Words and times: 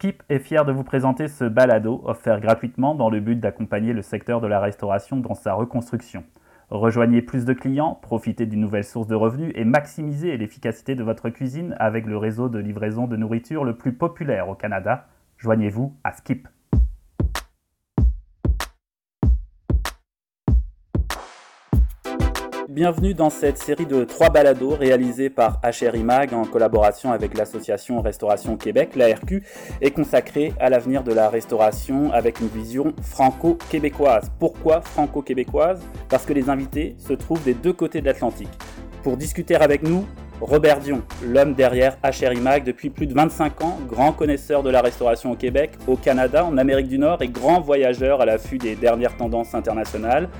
Skip 0.00 0.22
est 0.30 0.38
fier 0.38 0.64
de 0.64 0.72
vous 0.72 0.82
présenter 0.82 1.28
ce 1.28 1.44
balado 1.44 2.00
offert 2.06 2.40
gratuitement 2.40 2.94
dans 2.94 3.10
le 3.10 3.20
but 3.20 3.38
d'accompagner 3.38 3.92
le 3.92 4.00
secteur 4.00 4.40
de 4.40 4.46
la 4.46 4.58
restauration 4.58 5.18
dans 5.18 5.34
sa 5.34 5.52
reconstruction. 5.52 6.24
Rejoignez 6.70 7.20
plus 7.20 7.44
de 7.44 7.52
clients, 7.52 7.98
profitez 8.00 8.46
d'une 8.46 8.62
nouvelle 8.62 8.84
source 8.84 9.08
de 9.08 9.14
revenus 9.14 9.52
et 9.54 9.66
maximisez 9.66 10.38
l'efficacité 10.38 10.94
de 10.94 11.04
votre 11.04 11.28
cuisine 11.28 11.76
avec 11.78 12.06
le 12.06 12.16
réseau 12.16 12.48
de 12.48 12.58
livraison 12.58 13.08
de 13.08 13.16
nourriture 13.18 13.62
le 13.62 13.76
plus 13.76 13.92
populaire 13.92 14.48
au 14.48 14.54
Canada. 14.54 15.06
Joignez-vous 15.36 15.94
à 16.02 16.12
Skip. 16.12 16.48
Bienvenue 22.80 23.12
dans 23.12 23.28
cette 23.28 23.58
série 23.58 23.84
de 23.84 24.04
trois 24.04 24.30
balados 24.30 24.70
réalisés 24.70 25.28
par 25.28 25.60
HRI 25.62 26.02
Mag 26.02 26.32
en 26.32 26.46
collaboration 26.46 27.12
avec 27.12 27.36
l'association 27.36 28.00
Restauration 28.00 28.56
Québec, 28.56 28.96
l'ARQ, 28.96 29.42
et 29.82 29.90
consacrée 29.90 30.54
à 30.58 30.70
l'avenir 30.70 31.02
de 31.04 31.12
la 31.12 31.28
restauration 31.28 32.10
avec 32.10 32.40
une 32.40 32.48
vision 32.48 32.94
franco-québécoise. 33.02 34.32
Pourquoi 34.38 34.80
franco-québécoise? 34.80 35.82
Parce 36.08 36.24
que 36.24 36.32
les 36.32 36.48
invités 36.48 36.96
se 36.96 37.12
trouvent 37.12 37.44
des 37.44 37.52
deux 37.52 37.74
côtés 37.74 38.00
de 38.00 38.06
l'Atlantique. 38.06 38.48
Pour 39.02 39.18
discuter 39.18 39.56
avec 39.56 39.82
nous, 39.82 40.06
Robert 40.40 40.80
Dion, 40.80 41.02
l'homme 41.22 41.52
derrière 41.52 41.98
HRI 42.02 42.40
Mag 42.40 42.64
depuis 42.64 42.88
plus 42.88 43.06
de 43.06 43.12
25 43.12 43.62
ans, 43.62 43.78
grand 43.90 44.12
connaisseur 44.12 44.62
de 44.62 44.70
la 44.70 44.80
restauration 44.80 45.32
au 45.32 45.36
Québec, 45.36 45.72
au 45.86 45.96
Canada, 45.96 46.46
en 46.46 46.56
Amérique 46.56 46.88
du 46.88 46.98
Nord 46.98 47.20
et 47.20 47.28
grand 47.28 47.60
voyageur 47.60 48.22
à 48.22 48.24
l'affût 48.24 48.56
des 48.56 48.74
dernières 48.74 49.18
tendances 49.18 49.54
internationales. 49.54 50.30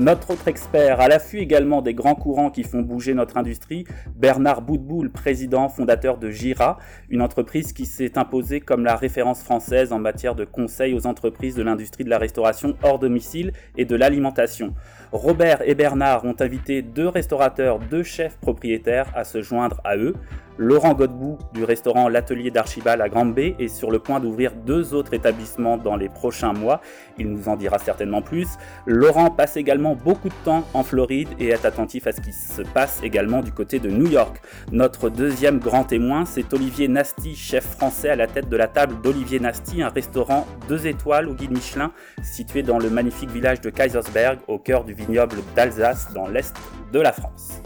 Notre 0.00 0.30
autre 0.30 0.48
expert, 0.48 0.98
à 0.98 1.08
l'affût 1.08 1.40
également 1.40 1.82
des 1.82 1.92
grands 1.92 2.14
courants 2.14 2.48
qui 2.48 2.62
font 2.62 2.80
bouger 2.80 3.12
notre 3.12 3.36
industrie, 3.36 3.84
Bernard 4.16 4.62
Boudboul, 4.62 5.10
président 5.10 5.68
fondateur 5.68 6.16
de 6.16 6.30
Gira, 6.30 6.78
une 7.10 7.20
entreprise 7.20 7.74
qui 7.74 7.84
s'est 7.84 8.16
imposée 8.16 8.60
comme 8.60 8.82
la 8.82 8.96
référence 8.96 9.42
française 9.42 9.92
en 9.92 9.98
matière 9.98 10.34
de 10.34 10.46
conseil 10.46 10.94
aux 10.94 11.06
entreprises 11.06 11.54
de 11.54 11.62
l'industrie 11.62 12.04
de 12.04 12.08
la 12.08 12.16
restauration 12.16 12.78
hors 12.82 12.98
domicile 12.98 13.52
et 13.76 13.84
de 13.84 13.94
l'alimentation. 13.94 14.72
Robert 15.12 15.60
et 15.68 15.74
Bernard 15.74 16.24
ont 16.24 16.36
invité 16.40 16.80
deux 16.80 17.08
restaurateurs, 17.08 17.78
deux 17.78 18.02
chefs 18.02 18.38
propriétaires 18.38 19.12
à 19.14 19.24
se 19.24 19.42
joindre 19.42 19.82
à 19.84 19.98
eux. 19.98 20.14
Laurent 20.62 20.92
Godbout 20.92 21.38
du 21.54 21.64
restaurant 21.64 22.10
L'Atelier 22.10 22.50
d'Archibald 22.50 23.00
à 23.00 23.08
Grande 23.08 23.34
Bay 23.34 23.56
est 23.58 23.68
sur 23.68 23.90
le 23.90 23.98
point 23.98 24.20
d'ouvrir 24.20 24.52
deux 24.52 24.92
autres 24.92 25.14
établissements 25.14 25.78
dans 25.78 25.96
les 25.96 26.10
prochains 26.10 26.52
mois. 26.52 26.82
Il 27.16 27.30
nous 27.30 27.48
en 27.48 27.56
dira 27.56 27.78
certainement 27.78 28.20
plus. 28.20 28.46
Laurent 28.84 29.30
passe 29.30 29.56
également 29.56 29.94
beaucoup 29.94 30.28
de 30.28 30.34
temps 30.44 30.66
en 30.74 30.82
Floride 30.82 31.30
et 31.38 31.46
est 31.46 31.64
attentif 31.64 32.06
à 32.06 32.12
ce 32.12 32.20
qui 32.20 32.34
se 32.34 32.60
passe 32.60 33.00
également 33.02 33.40
du 33.40 33.52
côté 33.52 33.78
de 33.78 33.88
New 33.88 34.06
York. 34.06 34.42
Notre 34.70 35.08
deuxième 35.08 35.60
grand 35.60 35.84
témoin, 35.84 36.26
c'est 36.26 36.52
Olivier 36.52 36.88
Nasty, 36.88 37.34
chef 37.34 37.64
français 37.64 38.10
à 38.10 38.16
la 38.16 38.26
tête 38.26 38.50
de 38.50 38.56
la 38.58 38.68
table 38.68 39.00
d'Olivier 39.02 39.40
Nasty, 39.40 39.80
un 39.80 39.88
restaurant 39.88 40.46
deux 40.68 40.86
étoiles 40.86 41.30
au 41.30 41.32
guide 41.32 41.52
Michelin 41.52 41.90
situé 42.22 42.62
dans 42.62 42.78
le 42.78 42.90
magnifique 42.90 43.30
village 43.30 43.62
de 43.62 43.70
Kaisersberg 43.70 44.40
au 44.46 44.58
cœur 44.58 44.84
du 44.84 44.92
vignoble 44.92 45.36
d'Alsace 45.56 46.12
dans 46.12 46.28
l'est 46.28 46.54
de 46.92 47.00
la 47.00 47.12
France. 47.12 47.62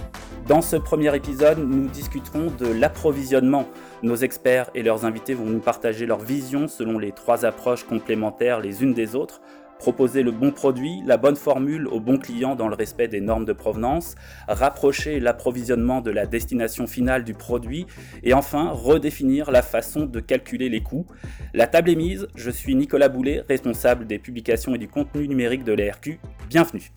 Dans 0.48 0.60
ce 0.60 0.76
premier 0.76 1.16
épisode, 1.16 1.58
nous 1.58 1.88
discuterons 1.88 2.50
de 2.58 2.66
l'approvisionnement. 2.66 3.66
Nos 4.02 4.16
experts 4.16 4.68
et 4.74 4.82
leurs 4.82 5.06
invités 5.06 5.32
vont 5.32 5.46
nous 5.46 5.60
partager 5.60 6.04
leur 6.04 6.18
vision 6.18 6.68
selon 6.68 6.98
les 6.98 7.12
trois 7.12 7.46
approches 7.46 7.84
complémentaires 7.84 8.60
les 8.60 8.82
unes 8.82 8.92
des 8.92 9.14
autres. 9.14 9.40
Proposer 9.78 10.22
le 10.22 10.32
bon 10.32 10.50
produit, 10.50 11.00
la 11.06 11.16
bonne 11.16 11.36
formule 11.36 11.88
au 11.88 11.98
bon 11.98 12.18
client 12.18 12.56
dans 12.56 12.68
le 12.68 12.74
respect 12.74 13.08
des 13.08 13.22
normes 13.22 13.46
de 13.46 13.54
provenance, 13.54 14.16
rapprocher 14.46 15.18
l'approvisionnement 15.18 16.02
de 16.02 16.10
la 16.10 16.26
destination 16.26 16.86
finale 16.86 17.24
du 17.24 17.32
produit 17.32 17.86
et 18.22 18.34
enfin 18.34 18.68
redéfinir 18.68 19.50
la 19.50 19.62
façon 19.62 20.04
de 20.04 20.20
calculer 20.20 20.68
les 20.68 20.82
coûts. 20.82 21.06
La 21.54 21.66
table 21.66 21.88
est 21.88 21.96
mise, 21.96 22.28
je 22.34 22.50
suis 22.50 22.74
Nicolas 22.74 23.08
Boulet, 23.08 23.42
responsable 23.48 24.06
des 24.06 24.18
publications 24.18 24.74
et 24.74 24.78
du 24.78 24.88
contenu 24.88 25.26
numérique 25.26 25.64
de 25.64 25.72
l'ARQ. 25.72 26.20
Bienvenue. 26.50 26.92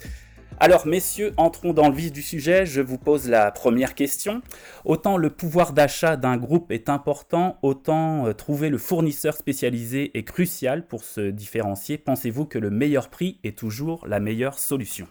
Alors 0.59 0.87
messieurs, 0.87 1.33
entrons 1.37 1.71
dans 1.71 1.87
le 1.87 1.95
vif 1.95 2.11
du 2.11 2.23
sujet. 2.23 2.65
Je 2.65 2.81
vous 2.81 2.97
pose 2.97 3.29
la 3.29 3.51
première 3.51 3.93
question. 3.93 4.41
Autant 4.85 5.15
le 5.15 5.29
pouvoir 5.29 5.71
d'achat 5.71 6.15
d'un 6.15 6.35
groupe 6.35 6.71
est 6.71 6.89
important, 6.89 7.59
autant 7.61 8.25
euh, 8.25 8.33
trouver 8.33 8.69
le 8.69 8.79
fournisseur 8.79 9.35
spécialisé 9.35 10.17
est 10.17 10.23
crucial 10.23 10.87
pour 10.87 11.03
se 11.03 11.29
différencier. 11.29 11.99
Pensez-vous 11.99 12.45
que 12.45 12.57
le 12.57 12.71
meilleur 12.71 13.09
prix 13.09 13.37
est 13.43 13.55
toujours 13.55 14.07
la 14.07 14.19
meilleure 14.19 14.57
solution? 14.57 15.07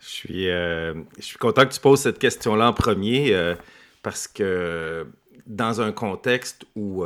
Je 0.00 0.08
suis, 0.08 0.50
euh, 0.50 0.94
je 1.16 1.24
suis 1.24 1.38
content 1.38 1.64
que 1.64 1.72
tu 1.72 1.80
poses 1.80 2.00
cette 2.00 2.18
question-là 2.18 2.68
en 2.68 2.72
premier 2.72 3.34
euh, 3.34 3.54
parce 4.02 4.26
que 4.26 5.06
dans 5.46 5.80
un 5.80 5.92
contexte 5.92 6.64
où 6.74 7.04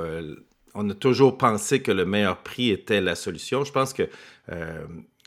on 0.75 0.91
a 0.91 0.95
toujours 0.95 1.37
pensé 1.37 1.83
que 1.83 1.93
le 1.93 2.07
meilleur 2.07 2.39
prix 2.39 2.71
était 2.71 3.03
la 3.03 3.15
solution, 3.15 3.65
je 3.65 3.73
pense 3.73 3.93
que 3.93 4.09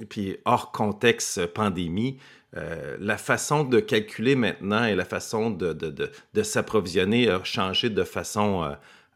puis 0.10 0.38
hors 0.46 0.72
contexte 0.72 1.46
pandémie, 1.48 2.18
euh, 2.56 2.98
la 3.00 3.18
façon 3.18 3.64
de 3.64 3.80
calculer 3.80 4.36
maintenant 4.36 4.86
et 4.86 4.96
la 4.96 5.06
façon 5.06 5.50
de, 5.50 5.74
de, 5.74 6.12
de, 6.34 6.44
s'approvisionner 6.44 7.28
a 7.30 7.44
changé 7.44 7.90
de 7.90 8.04
façon 8.04 8.64
euh, 8.64 8.74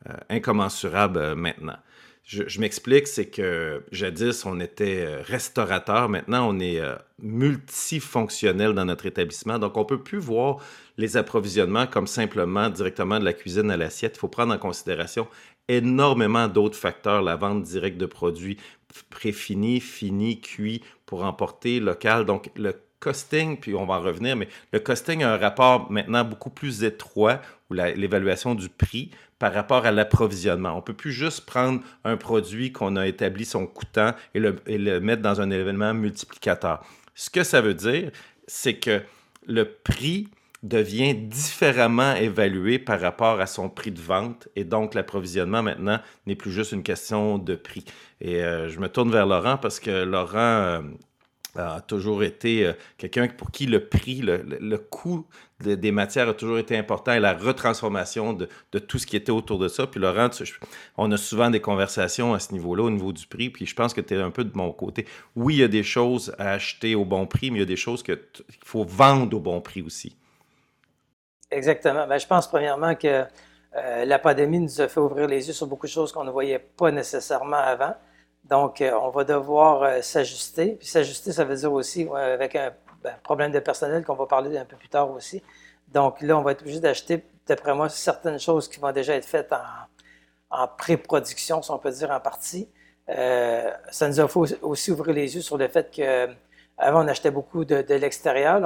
euh, 0.10 0.14
incommensurable 0.30 1.36
maintenant. 1.36 1.78
Je, 2.24 2.44
je 2.48 2.60
m'explique, 2.60 3.08
c'est 3.08 3.28
que 3.28 3.84
jadis, 3.92 4.44
on 4.46 4.60
était 4.60 5.22
restaurateur, 5.22 6.10
maintenant 6.10 6.50
on 6.50 6.60
est 6.60 6.82
multifonctionnel 7.20 8.74
dans 8.74 8.84
notre 8.84 9.06
établissement, 9.06 9.60
donc 9.60 9.78
on 9.78 9.82
ne 9.82 9.86
peut 9.86 10.04
plus 10.04 10.18
voir 10.18 10.58
les 10.98 11.16
approvisionnements 11.16 11.88
comme 11.88 12.08
simplement 12.08 12.70
directement 12.70 13.20
de 13.20 13.24
la 13.24 13.34
cuisine 13.34 13.72
à 13.72 13.78
l'assiette. 13.78 14.18
Il 14.18 14.20
faut 14.20 14.28
prendre 14.28 14.54
en 14.54 14.58
considération 14.58 15.28
énormément 15.70 16.48
d'autres 16.48 16.78
facteurs, 16.78 17.22
la 17.22 17.36
vente 17.36 17.64
directe 17.64 17.98
de 17.98 18.06
produits 18.06 18.58
préfinis, 19.10 19.80
finis, 19.80 20.42
cuits 20.42 20.82
pour 21.06 21.24
emporter 21.24 21.80
local. 21.80 22.26
Donc, 22.26 22.50
le 22.56 22.74
costing, 23.00 23.58
puis 23.58 23.76
on 23.76 23.86
va 23.86 23.96
en 23.96 24.02
revenir, 24.02 24.36
mais 24.36 24.48
le 24.72 24.80
costing 24.80 25.24
a 25.24 25.34
un 25.34 25.38
rapport 25.38 25.92
maintenant 25.92 26.24
beaucoup 26.24 26.50
plus 26.50 26.84
étroit, 26.84 27.42
ou 27.70 27.74
l'évaluation 27.74 28.56
du 28.56 28.70
prix, 28.70 29.12
par 29.40 29.54
rapport 29.54 29.86
à 29.86 29.92
l'approvisionnement. 29.92 30.74
On 30.74 30.78
ne 30.78 30.82
peut 30.82 30.94
plus 30.94 31.12
juste 31.12 31.46
prendre 31.46 31.82
un 32.04 32.18
produit 32.18 32.72
qu'on 32.72 32.96
a 32.96 33.08
établi 33.08 33.46
son 33.46 33.68
coûtant 33.68 34.14
et 34.34 34.40
le, 34.40 34.56
et 34.66 34.78
le 34.78 35.00
mettre 35.00 35.22
dans 35.22 35.42
un 35.42 35.52
événement 35.52 35.94
multiplicateur. 35.94 36.84
Ce 37.14 37.30
que 37.30 37.44
ça 37.44 37.62
veut 37.62 37.76
dire, 37.76 38.12
c'est 38.48 38.76
que 38.76 39.02
le 39.46 39.66
prix 39.66 40.30
devient 40.64 41.14
différemment 41.14 42.16
évalué 42.16 42.80
par 42.80 43.00
rapport 43.00 43.40
à 43.40 43.46
son 43.46 43.70
prix 43.70 43.92
de 43.92 44.02
vente 44.02 44.48
et 44.56 44.64
donc 44.64 44.94
l'approvisionnement 44.94 45.62
maintenant 45.62 46.00
n'est 46.26 46.36
plus 46.36 46.52
juste 46.52 46.72
une 46.72 46.84
question 46.84 47.38
de 47.38 47.56
prix. 47.56 47.86
Et 48.22 48.44
euh, 48.44 48.68
je 48.68 48.80
me 48.80 48.90
tourne 48.90 49.12
vers 49.12 49.26
Laurent 49.26 49.58
parce 49.58 49.80
que 49.80 50.04
Laurent 50.04 50.38
euh, 50.38 50.82
a 51.56 51.82
toujours 51.82 52.24
été 52.24 52.66
euh, 52.66 52.74
quelqu'un 52.98 53.28
pour 53.28 53.52
qui 53.52 53.68
le 53.68 53.88
prix, 53.88 54.22
le, 54.22 54.78
coût 54.78 55.28
des 55.60 55.92
matières 55.92 56.30
a 56.30 56.34
toujours 56.34 56.58
été 56.58 56.76
important 56.78 57.14
et 57.14 57.20
la 57.20 57.34
retransformation 57.34 58.34
de, 58.34 58.50
de, 58.72 58.80
tout 58.80 58.98
ce 59.00 59.08
qui 59.08 59.16
était 59.16 59.32
autour 59.32 59.60
de 59.60 59.68
ça. 59.68 59.86
Puis 59.86 60.00
Laurent, 60.00 60.30
on 60.98 61.12
a 61.12 61.18
souvent 61.18 61.52
des 61.52 61.62
conversations 61.62 62.34
à 62.34 62.40
ce 62.40 62.54
niveau-là, 62.54 62.84
au 62.84 62.92
niveau 62.92 63.14
du 63.14 63.26
prix, 63.28 63.50
puis 63.50 63.66
je 63.66 63.76
pense 63.76 63.94
que 63.94 64.02
tu 64.02 64.16
es 64.16 64.22
un 64.22 64.32
peu 64.32 64.44
de 64.44 64.56
mon 64.56 64.72
côté. 64.72 65.06
Oui, 65.36 65.56
il 65.56 65.60
y 65.60 65.64
a 65.64 65.68
des 65.68 65.84
choses 65.84 66.34
à 66.40 66.52
acheter 66.52 66.96
au 66.96 67.06
bon 67.06 67.28
prix, 67.28 67.52
mais 67.52 67.58
il 67.58 67.62
y 67.62 67.64
a 67.64 67.66
des 67.66 67.76
choses 67.76 68.02
qu'il 68.04 68.20
faut 68.64 68.84
vendre 68.84 69.38
au 69.38 69.40
bon 69.40 69.62
prix 69.62 69.82
aussi. 69.82 70.16
Exactement. 71.52 72.08
Ben, 72.08 72.18
je 72.18 72.28
pense 72.28 72.48
premièrement 72.48 72.96
que 72.96 73.26
euh, 73.76 74.06
la 74.06 74.20
pandémie 74.20 74.60
nous 74.60 74.82
a 74.82 74.88
fait 74.88 75.00
ouvrir 75.00 75.28
les 75.28 75.48
yeux 75.48 75.54
sur 75.54 75.68
beaucoup 75.68 75.86
de 75.86 75.92
choses 75.92 76.12
qu'on 76.12 76.24
ne 76.24 76.32
voyait 76.32 76.60
pas 76.60 76.92
nécessairement 76.92 77.58
avant. 77.58 77.96
Donc, 78.46 78.82
euh, 78.82 78.92
on 79.02 79.10
va 79.10 79.24
devoir 79.24 79.84
euh, 79.84 80.02
s'ajuster. 80.02 80.76
Puis 80.80 80.88
s'ajuster, 80.88 81.32
ça 81.32 81.46
veut 81.46 81.56
dire 81.56 81.72
aussi 81.72 82.08
avec 82.14 82.56
un 82.56 82.74
ben, 83.04 83.14
problème 83.24 83.52
de 83.52 83.60
personnel 83.60 84.04
qu'on 84.04 84.16
va 84.16 84.26
parler 84.26 84.58
un 84.58 84.66
peu 84.66 84.76
plus 84.76 84.90
tard 84.90 85.12
aussi. 85.12 85.42
Donc 85.90 86.22
là, 86.22 86.38
on 86.38 86.42
va 86.42 86.52
être 86.52 86.62
obligé 86.62 86.80
d'acheter, 86.80 87.24
d'après 87.48 87.74
moi, 87.74 87.88
certaines 87.90 88.40
choses 88.40 88.68
qui 88.68 88.80
vont 88.80 88.92
déjà 88.92 89.16
être 89.16 89.26
faites 89.26 89.54
en, 89.54 90.64
en 90.64 90.68
pré-production, 90.68 91.62
si 91.62 91.72
on 91.72 91.80
peut 91.80 91.92
dire 91.92 92.12
en 92.12 92.20
partie. 92.20 92.70
ça 93.08 94.08
nous 94.10 94.20
a 94.20 94.28
fait 94.28 94.62
aussi 94.62 94.92
ouvrir 94.92 95.16
les 95.16 95.36
yeux 95.36 95.42
sur 95.42 95.58
le 95.58 95.68
fait 95.70 95.90
que 95.96 96.28
avant, 96.78 97.04
on 97.04 97.08
achetait 97.08 97.32
beaucoup 97.32 97.66
de, 97.66 97.82
de 97.82 97.96
l'extérieur. 97.96 98.62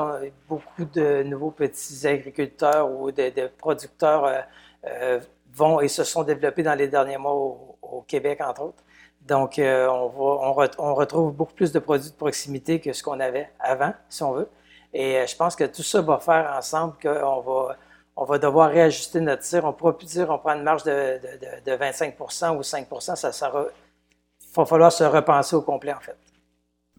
Beaucoup 0.50 0.86
de 0.86 1.24
nouveaux 1.24 1.52
petits 1.52 2.06
agriculteurs 2.08 2.92
ou 2.92 3.12
de, 3.12 3.48
producteurs 3.58 4.26
euh, 4.26 4.42
euh, 4.86 5.20
vont 5.54 5.80
et 5.80 5.88
se 5.88 6.04
sont 6.04 6.24
développés 6.24 6.64
dans 6.64 6.76
les 6.76 6.88
derniers 6.88 7.18
mois 7.18 7.34
au, 7.34 8.04
Québec, 8.08 8.42
entre 8.42 8.64
autres. 8.64 8.84
Donc, 9.22 9.60
euh, 9.60 9.88
on, 9.88 10.54
va, 10.54 10.70
on, 10.78 10.96
retrouve 10.96 11.34
beaucoup 11.34 11.54
plus 11.54 11.72
de 11.72 11.80
produits 11.80 12.10
de 12.10 12.16
proximité 12.16 12.80
que 12.80 12.92
ce 12.94 13.04
qu'on 13.04 13.20
avait 13.20 13.50
avant, 13.60 13.94
si 14.10 14.24
on 14.24 14.32
veut. 14.34 14.50
Et 14.94 15.26
je 15.28 15.36
pense 15.36 15.56
que 15.56 15.64
tout 15.66 15.84
ça 15.84 16.02
va 16.02 16.18
faire 16.20 16.54
ensemble 16.58 16.96
qu'on 17.02 17.42
va, 17.42 17.78
on 18.16 18.26
va 18.26 18.40
devoir 18.40 18.72
réajuster 18.72 19.22
notre 19.22 19.44
tir. 19.44 19.64
On 19.64 19.68
ne 19.68 19.74
pourra 19.74 19.98
plus 19.98 20.08
dire 20.08 20.30
on 20.30 20.38
prend 20.38 20.54
une 20.54 20.64
marge 20.64 20.84
de, 20.84 21.20
de 21.66 21.72
25% 21.72 22.58
ou 22.58 22.64
5 22.64 22.88
ça, 23.00 23.16
ça 23.16 23.50
va 23.50 24.66
falloir 24.66 24.92
se 24.92 25.04
repenser 25.04 25.56
au 25.56 25.62
complet, 25.62 25.94
en 25.94 26.00
fait. 26.00 26.18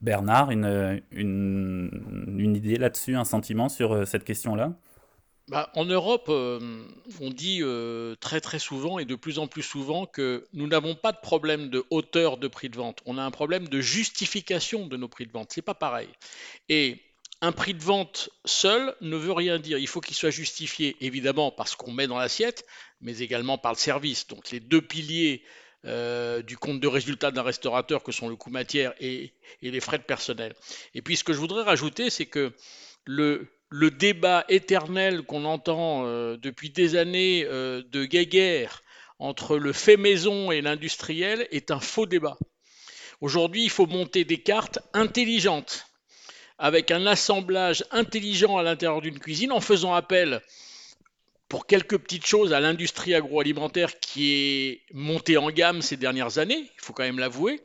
Bernard, 0.03 0.51
une, 0.51 1.01
une, 1.13 2.57
idée 2.57 2.77
là-dessus, 2.77 3.17
un 3.17 3.25
sentiment 3.25 3.69
sur 3.69 3.93
euh, 3.93 4.05
cette 4.05 4.25
question-là? 4.25 4.77
Bah, 5.49 5.71
en 5.75 5.85
Europe, 5.85 6.27
euh, 6.29 6.85
on 7.21 7.31
dit 7.31 7.61
euh, 7.63 8.15
très 8.17 8.41
très 8.41 8.59
souvent 8.59 8.99
et 8.99 9.05
de 9.05 9.15
plus 9.15 9.39
en 9.39 9.47
plus 9.47 9.63
souvent 9.63 10.07
que 10.07 10.47
nous 10.53 10.67
n'avons 10.67 10.95
pas 10.95 11.13
de 11.13 11.19
problème 11.21 11.69
de 11.69 11.85
hauteur 11.91 12.37
de 12.37 12.49
prix 12.49 12.69
de 12.69 12.77
vente. 12.77 13.01
On 13.07 13.17
a 13.17 13.23
un 13.23 13.31
problème 13.31 13.69
de 13.69 13.81
justification 13.81 14.87
de 14.87 14.97
nos 14.97 15.09
prix 15.09 15.27
de 15.27 15.33
vente. 15.33 15.53
C'est 15.53 15.63
pas 15.63 15.75
pareil. 15.75 16.09
Et 16.69 17.01
un 17.41 17.53
prix 17.53 17.75
de 17.75 17.83
vente 17.83 18.31
seul 18.45 18.95
ne 19.01 19.17
veut 19.17 19.33
rien 19.33 19.59
dire. 19.59 19.79
Il 19.79 19.89
faut 19.89 20.01
qu'il 20.01 20.17
soit 20.17 20.31
justifié, 20.31 20.97
évidemment, 21.01 21.51
parce 21.51 21.77
qu'on 21.77 21.93
met 21.93 22.07
dans 22.07 22.19
l'assiette, 22.19 22.65
mais 23.01 23.19
également 23.19 23.59
par 23.59 23.73
le 23.73 23.79
service. 23.79 24.27
Donc 24.29 24.51
les 24.51 24.61
deux 24.61 24.81
piliers 24.81 25.43
euh, 25.85 26.43
du 26.43 26.57
compte 26.57 26.79
de 26.79 26.87
résultat 26.87 27.33
d'un 27.33 27.43
restaurateur 27.43 28.05
que 28.05 28.13
sont 28.13 28.29
le 28.29 28.37
coût 28.37 28.51
matière 28.51 28.95
et, 29.01 29.33
les 29.63 29.81
frais 29.81 29.99
de 29.99 30.05
personnel. 30.05 30.55
Et 30.95 31.03
puis 31.03 31.17
ce 31.17 31.25
que 31.25 31.33
je 31.33 31.39
voudrais 31.39 31.65
rajouter, 31.65 32.09
c'est 32.09 32.27
que 32.27 32.53
le, 33.05 33.49
le 33.69 33.91
débat 33.91 34.45
éternel 34.49 35.23
qu'on 35.23 35.45
entend 35.45 36.07
euh, 36.07 36.37
depuis 36.37 36.71
des 36.71 36.95
années 36.95 37.45
euh, 37.47 37.83
de 37.91 38.05
guéguerre 38.05 38.83
entre 39.19 39.57
le 39.57 39.73
fait 39.73 39.97
maison 39.97 40.53
et 40.53 40.61
l'industriel 40.61 41.49
est 41.51 41.73
un 41.73 41.81
faux 41.81 42.07
débat. 42.07 42.39
Aujourd'hui, 43.21 43.65
il 43.65 43.71
faut 43.71 43.87
monter 43.87 44.25
des 44.25 44.39
cartes 44.39 44.79
intelligentes, 44.93 45.87
avec 46.59 46.91
un 46.91 47.07
assemblage 47.07 47.85
intelligent 47.91 48.57
à 48.57 48.63
l'intérieur 48.63 49.01
d'une 49.01 49.19
cuisine, 49.19 49.53
en 49.53 49.61
faisant 49.61 49.95
appel 49.95 50.43
pour 51.53 51.67
quelques 51.67 51.99
petites 51.99 52.25
choses 52.25 52.55
à 52.55 52.61
l'industrie 52.61 53.15
agroalimentaire 53.15 54.01
qui 54.01 54.33
est 54.33 54.81
montée 54.95 55.37
en 55.37 55.51
gamme 55.51 55.83
ces 55.83 55.99
dernières 55.99 56.39
années, 56.39 56.61
il 56.61 56.81
faut 56.81 56.95
quand 56.95 57.03
même 57.03 57.19
l'avouer, 57.19 57.61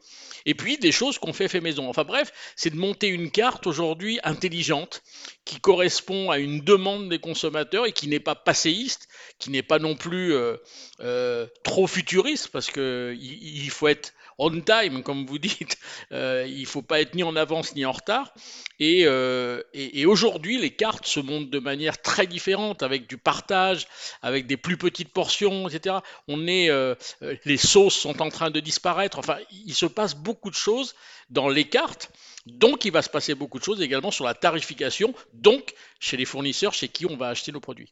et 0.46 0.56
puis 0.56 0.78
des 0.78 0.92
choses 0.92 1.18
qu'on 1.18 1.32
fait 1.32 1.48
fait 1.48 1.62
maison. 1.62 1.88
Enfin 1.88 2.04
bref, 2.04 2.34
c'est 2.58 2.70
de 2.70 2.76
monter 2.76 3.08
une 3.08 3.32
carte 3.32 3.66
aujourd'hui 3.66 4.20
intelligente 4.26 5.04
qui 5.46 5.62
correspond 5.62 6.32
à 6.32 6.38
une 6.38 6.60
demande 6.60 7.08
des 7.08 7.20
consommateurs 7.20 7.86
et 7.86 7.94
qui 7.94 8.10
n'est 8.10 8.20
pas 8.20 8.36
passéiste, 8.36 9.08
qui 9.40 9.52
n'est 9.52 9.64
pas 9.64 9.80
non 9.80 9.96
plus 9.96 10.34
euh, 10.34 10.58
euh, 11.00 11.48
trop 11.64 11.88
futuriste, 11.88 12.50
parce 12.50 12.70
qu'il 12.70 13.18
il 13.22 13.70
faut 13.70 13.88
être 13.88 14.12
on 14.38 14.62
time, 14.62 15.04
comme 15.04 15.26
vous 15.26 15.40
dites. 15.40 15.78
Euh, 16.14 16.46
il 16.48 16.62
ne 16.62 16.66
faut 16.66 16.82
pas 16.82 17.02
être 17.02 17.16
ni 17.16 17.24
en 17.24 17.36
avance 17.36 17.76
ni 17.76 17.84
en 17.84 17.92
retard. 17.92 18.34
Euh, 18.82 19.62
et, 19.74 20.06
aujourd'hui, 20.06 20.58
les 20.58 20.70
cartes 20.70 21.06
se 21.06 21.20
montent 21.20 21.50
de 21.50 21.60
manière 21.60 22.02
très 22.02 22.28
différente, 22.28 22.82
avec 22.82 23.08
du 23.08 23.18
partage, 23.18 23.88
avec 24.22 24.48
des 24.48 24.56
plus 24.56 24.78
petites 24.78 25.12
portions, 25.12 25.68
etc. 25.68 25.98
On 26.30 26.48
est, 26.48 26.70
euh, 26.70 26.96
les 27.44 27.58
sauces 27.58 27.96
sont 27.96 28.22
en 28.22 28.30
train 28.30 28.52
de 28.52 28.60
disparaître. 28.62 29.20
Enfin, 29.20 29.38
il 29.52 29.74
se 29.74 29.86
passe 29.86 30.16
beaucoup 30.16 30.50
de 30.50 30.56
choses 30.56 30.96
dans 31.30 31.50
les 31.50 31.66
cartes. 31.66 32.10
Donc, 32.46 32.86
il 32.86 32.92
va 32.94 33.02
se 33.02 33.10
passer 33.10 33.36
beaucoup 33.36 33.60
de 33.60 33.64
choses 33.66 33.82
également 33.82 34.12
sur 34.12 34.24
la 34.24 34.34
tarification, 34.34 35.14
donc 35.34 35.74
chez 36.00 36.16
les 36.16 36.26
fournisseurs 36.26 36.74
chez 36.74 36.88
qui 36.88 37.06
on 37.06 37.18
va 37.18 37.28
acheter 37.28 37.52
nos 37.52 37.60
produits. 37.60 37.92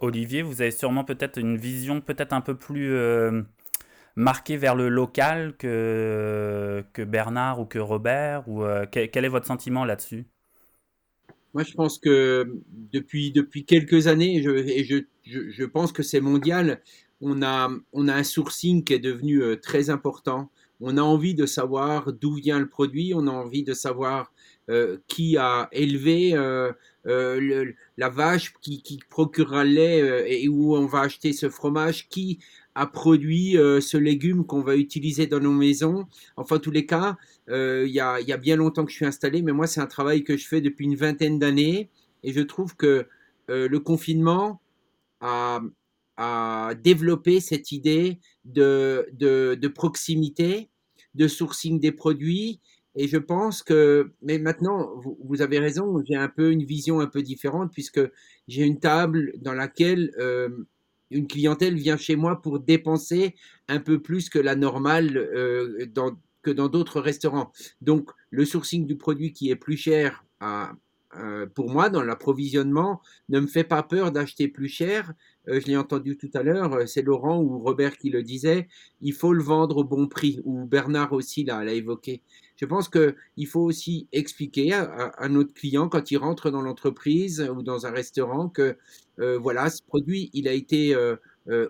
Olivier, 0.00 0.42
vous 0.42 0.60
avez 0.60 0.72
sûrement 0.72 1.04
peut-être 1.04 1.38
une 1.38 1.56
vision 1.56 2.02
peut-être 2.02 2.34
un 2.34 2.42
peu 2.42 2.56
plus 2.56 2.94
marqué 4.16 4.56
vers 4.56 4.74
le 4.74 4.88
local 4.88 5.56
que, 5.56 6.84
que 6.92 7.02
Bernard 7.02 7.60
ou 7.60 7.66
que 7.66 7.78
Robert 7.78 8.48
ou, 8.48 8.64
euh, 8.64 8.86
quel, 8.90 9.24
est 9.24 9.28
votre 9.28 9.46
sentiment 9.46 9.84
là-dessus? 9.84 10.26
Moi, 11.52 11.62
je 11.62 11.72
pense 11.74 11.98
que 11.98 12.60
depuis, 12.92 13.30
depuis 13.30 13.64
quelques 13.64 14.06
années, 14.06 14.36
et 14.36 14.42
je, 14.84 15.04
je, 15.24 15.50
je 15.50 15.64
pense 15.64 15.92
que 15.92 16.02
c'est 16.02 16.20
mondial, 16.20 16.80
on 17.20 17.42
a, 17.42 17.70
on 17.92 18.08
a 18.08 18.14
un 18.14 18.24
sourcing 18.24 18.84
qui 18.84 18.94
est 18.94 18.98
devenu 18.98 19.42
euh, 19.42 19.56
très 19.56 19.88
important. 19.90 20.50
On 20.86 20.96
a 20.96 21.02
envie 21.02 21.34
de 21.34 21.46
savoir 21.46 22.12
d'où 22.12 22.34
vient 22.34 22.58
le 22.58 22.68
produit, 22.68 23.12
on 23.14 23.26
a 23.26 23.30
envie 23.30 23.64
de 23.64 23.72
savoir 23.72 24.32
euh, 24.70 24.98
qui 25.08 25.36
a 25.36 25.68
élevé 25.72 26.34
euh, 26.34 26.72
euh, 27.06 27.72
la 27.96 28.08
vache 28.08 28.54
qui, 28.60 28.82
qui 28.82 28.98
procurera 29.08 29.64
le 29.64 29.70
lait 29.70 30.42
et 30.42 30.48
où 30.48 30.76
on 30.76 30.86
va 30.86 31.00
acheter 31.00 31.32
ce 31.32 31.48
fromage, 31.48 32.08
qui 32.08 32.38
a 32.74 32.86
produit 32.86 33.56
euh, 33.56 33.80
ce 33.80 33.96
légume 33.96 34.44
qu'on 34.44 34.60
va 34.60 34.76
utiliser 34.76 35.26
dans 35.26 35.40
nos 35.40 35.52
maisons. 35.52 36.06
Enfin, 36.36 36.58
tous 36.58 36.70
les 36.70 36.86
cas, 36.86 37.16
euh, 37.48 37.84
il 37.86 37.94
y, 37.94 38.00
a, 38.00 38.20
y, 38.20 38.32
a, 38.32 38.36
bien 38.36 38.56
longtemps 38.56 38.84
que 38.84 38.90
je 38.90 38.96
suis 38.96 39.06
installé, 39.06 39.42
mais 39.42 39.52
moi, 39.52 39.66
c'est 39.66 39.80
un 39.80 39.86
travail 39.86 40.24
que 40.24 40.36
je 40.36 40.46
fais 40.46 40.60
depuis 40.60 40.84
une 40.86 40.96
vingtaine 40.96 41.38
d'années. 41.38 41.90
Et 42.22 42.32
je 42.32 42.40
trouve 42.40 42.76
que 42.76 43.06
euh, 43.50 43.68
le 43.68 43.80
confinement 43.80 44.60
a, 45.20 45.60
a, 46.16 46.74
développé 46.82 47.40
cette 47.40 47.70
idée 47.70 48.18
de, 48.44 49.06
de, 49.12 49.56
de, 49.60 49.68
proximité, 49.68 50.68
de 51.14 51.28
sourcing 51.28 51.80
des 51.80 51.92
produits. 51.92 52.60
Et 52.96 53.08
je 53.08 53.16
pense 53.16 53.62
que, 53.62 54.12
mais 54.22 54.38
maintenant, 54.38 54.94
vous, 54.96 55.18
vous 55.24 55.42
avez 55.42 55.58
raison, 55.58 56.02
j'ai 56.06 56.16
un 56.16 56.28
peu 56.28 56.52
une 56.52 56.64
vision 56.64 57.00
un 57.00 57.06
peu 57.06 57.22
différente 57.22 57.72
puisque 57.72 58.00
j'ai 58.46 58.62
une 58.62 58.78
table 58.78 59.32
dans 59.38 59.54
laquelle 59.54 60.12
euh, 60.18 60.48
une 61.10 61.26
clientèle 61.26 61.74
vient 61.74 61.96
chez 61.96 62.16
moi 62.16 62.40
pour 62.40 62.60
dépenser 62.60 63.34
un 63.68 63.80
peu 63.80 64.00
plus 64.00 64.28
que 64.28 64.38
la 64.38 64.54
normale 64.54 65.16
euh, 65.16 65.86
dans, 65.86 66.16
que 66.42 66.50
dans 66.50 66.68
d'autres 66.68 67.00
restaurants. 67.00 67.52
Donc, 67.80 68.10
le 68.30 68.44
sourcing 68.44 68.86
du 68.86 68.96
produit 68.96 69.32
qui 69.32 69.50
est 69.50 69.56
plus 69.56 69.76
cher 69.76 70.24
à, 70.40 70.72
euh, 71.18 71.46
pour 71.46 71.70
moi, 71.70 71.90
dans 71.90 72.02
l'approvisionnement, 72.02 73.00
ne 73.28 73.40
me 73.40 73.46
fait 73.46 73.64
pas 73.64 73.82
peur 73.82 74.12
d'acheter 74.12 74.48
plus 74.48 74.68
cher. 74.68 75.12
Euh, 75.48 75.60
je 75.60 75.66
l'ai 75.66 75.76
entendu 75.76 76.16
tout 76.16 76.30
à 76.34 76.42
l'heure, 76.42 76.72
euh, 76.72 76.86
c'est 76.86 77.02
Laurent 77.02 77.40
ou 77.40 77.58
Robert 77.58 77.96
qui 77.98 78.10
le 78.10 78.22
disait, 78.22 78.68
il 79.00 79.12
faut 79.12 79.32
le 79.32 79.42
vendre 79.42 79.78
au 79.78 79.84
bon 79.84 80.08
prix, 80.08 80.40
ou 80.44 80.64
Bernard 80.64 81.12
aussi 81.12 81.44
l'a 81.44 81.64
évoqué. 81.72 82.22
Je 82.56 82.66
pense 82.66 82.88
qu'il 82.88 83.46
faut 83.46 83.60
aussi 83.60 84.08
expliquer 84.12 84.72
à, 84.72 85.28
notre 85.28 85.52
client 85.52 85.88
quand 85.88 86.10
il 86.10 86.18
rentre 86.18 86.50
dans 86.50 86.62
l'entreprise 86.62 87.40
ou 87.54 87.62
dans 87.62 87.86
un 87.86 87.90
restaurant 87.90 88.48
que 88.48 88.76
voilà, 89.18 89.70
ce 89.70 89.82
produit, 89.82 90.30
il 90.34 90.46
a 90.46 90.52
été 90.52 90.96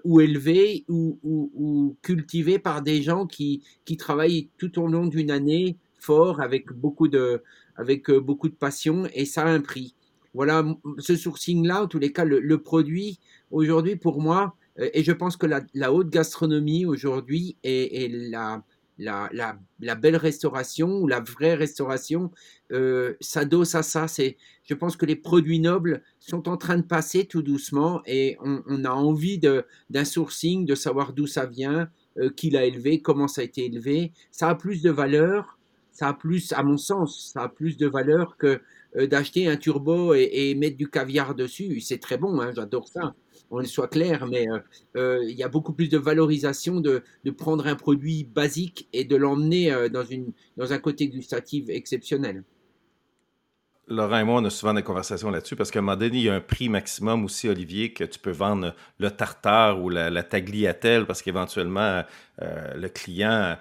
ou 0.04 0.20
élevé 0.20 0.84
ou, 0.88 1.18
ou, 1.22 1.50
ou, 1.54 1.96
cultivé 2.02 2.58
par 2.58 2.82
des 2.82 3.00
gens 3.00 3.26
qui, 3.26 3.64
qui 3.86 3.96
travaillent 3.96 4.50
tout 4.58 4.78
au 4.78 4.86
long 4.86 5.06
d'une 5.06 5.30
année 5.30 5.78
fort 5.98 6.42
avec 6.42 6.70
beaucoup 6.70 7.08
de, 7.08 7.42
avec 7.76 8.10
beaucoup 8.10 8.48
de 8.48 8.54
passion 8.54 9.06
et 9.14 9.24
ça 9.24 9.42
a 9.42 9.48
un 9.48 9.60
prix. 9.60 9.94
Voilà, 10.34 10.64
ce 10.98 11.14
sourcing-là, 11.14 11.84
en 11.84 11.86
tous 11.86 11.98
les 11.98 12.12
cas, 12.12 12.24
le, 12.24 12.40
le 12.40 12.62
produit, 12.62 13.20
aujourd'hui, 13.50 13.96
pour 13.96 14.20
moi, 14.20 14.56
et 14.76 15.04
je 15.04 15.12
pense 15.12 15.36
que 15.36 15.46
la, 15.46 15.60
la 15.74 15.92
haute 15.92 16.10
gastronomie 16.10 16.84
aujourd'hui 16.84 17.56
est 17.62 18.10
la, 18.10 18.64
la, 18.98 19.28
la, 19.32 19.58
la, 19.80 19.94
belle 19.94 20.16
restauration 20.16 21.00
ou 21.00 21.06
la 21.06 21.20
vraie 21.20 21.54
restauration 21.54 22.30
euh, 22.72 23.14
s'adosse 23.20 23.74
à 23.74 23.82
ça. 23.82 24.08
C'est, 24.08 24.36
je 24.64 24.74
pense 24.74 24.96
que 24.96 25.06
les 25.06 25.16
produits 25.16 25.60
nobles 25.60 26.02
sont 26.20 26.48
en 26.48 26.56
train 26.56 26.76
de 26.76 26.82
passer 26.82 27.24
tout 27.26 27.42
doucement 27.42 28.02
et 28.06 28.36
on, 28.40 28.62
on 28.66 28.84
a 28.84 28.90
envie 28.90 29.38
d'un 29.38 30.04
sourcing, 30.04 30.64
de 30.64 30.74
savoir 30.74 31.12
d'où 31.12 31.26
ça 31.26 31.46
vient, 31.46 31.88
euh, 32.18 32.30
qui 32.30 32.50
l'a 32.50 32.64
élevé, 32.64 33.02
comment 33.02 33.28
ça 33.28 33.40
a 33.40 33.44
été 33.44 33.66
élevé. 33.66 34.12
Ça 34.30 34.48
a 34.48 34.54
plus 34.54 34.82
de 34.82 34.90
valeur, 34.90 35.53
ça 35.94 36.08
a 36.08 36.12
plus, 36.12 36.52
à 36.52 36.62
mon 36.62 36.76
sens, 36.76 37.30
ça 37.32 37.44
a 37.44 37.48
plus 37.48 37.78
de 37.78 37.86
valeur 37.86 38.36
que 38.36 38.60
euh, 38.96 39.06
d'acheter 39.06 39.48
un 39.48 39.56
turbo 39.56 40.12
et, 40.14 40.28
et, 40.32 40.54
mettre 40.54 40.76
du 40.76 40.88
caviar 40.88 41.34
dessus. 41.34 41.80
C'est 41.80 41.98
très 41.98 42.18
bon, 42.18 42.40
hein, 42.40 42.50
j'adore 42.54 42.88
ça 42.88 43.14
on 43.50 43.64
soit 43.64 43.88
clair, 43.88 44.26
mais 44.26 44.48
euh, 44.48 44.58
euh, 44.96 45.24
il 45.24 45.36
y 45.36 45.42
a 45.42 45.48
beaucoup 45.48 45.72
plus 45.72 45.88
de 45.88 45.98
valorisation 45.98 46.80
de, 46.80 47.02
prendre 47.36 47.66
un 47.66 47.76
produit 47.76 48.24
basique 48.24 48.88
et 48.92 49.04
de 49.04 49.16
l'emmener 49.16 49.70
dans, 49.92 50.04
dans 50.56 50.72
un 50.72 50.78
côté 50.78 51.08
gustatif 51.08 51.68
exceptionnel. 51.68 52.44
Laurent 53.86 54.18
et 54.18 54.24
moi, 54.24 54.40
on 54.40 54.44
a 54.44 54.50
souvent 54.50 54.72
des 54.72 54.82
conversations 54.82 55.30
là-dessus 55.30 55.56
parce 55.56 55.70
qu'à 55.70 55.80
un 55.80 55.82
moment 55.82 55.96
donné, 55.96 56.16
il 56.16 56.24
y 56.24 56.28
a 56.28 56.34
un 56.34 56.40
prix 56.40 56.68
maximum 56.68 57.24
aussi, 57.24 57.48
Olivier, 57.48 57.92
que 57.92 58.04
tu 58.04 58.18
peux 58.18 58.30
vendre 58.30 58.74
le 58.98 59.10
tartare 59.10 59.82
ou 59.82 59.90
la, 59.90 60.22
tagliatelle 60.22 61.06
parce 61.06 61.20
qu'éventuellement, 61.20 62.02
le 62.40 62.88
client 62.88 63.58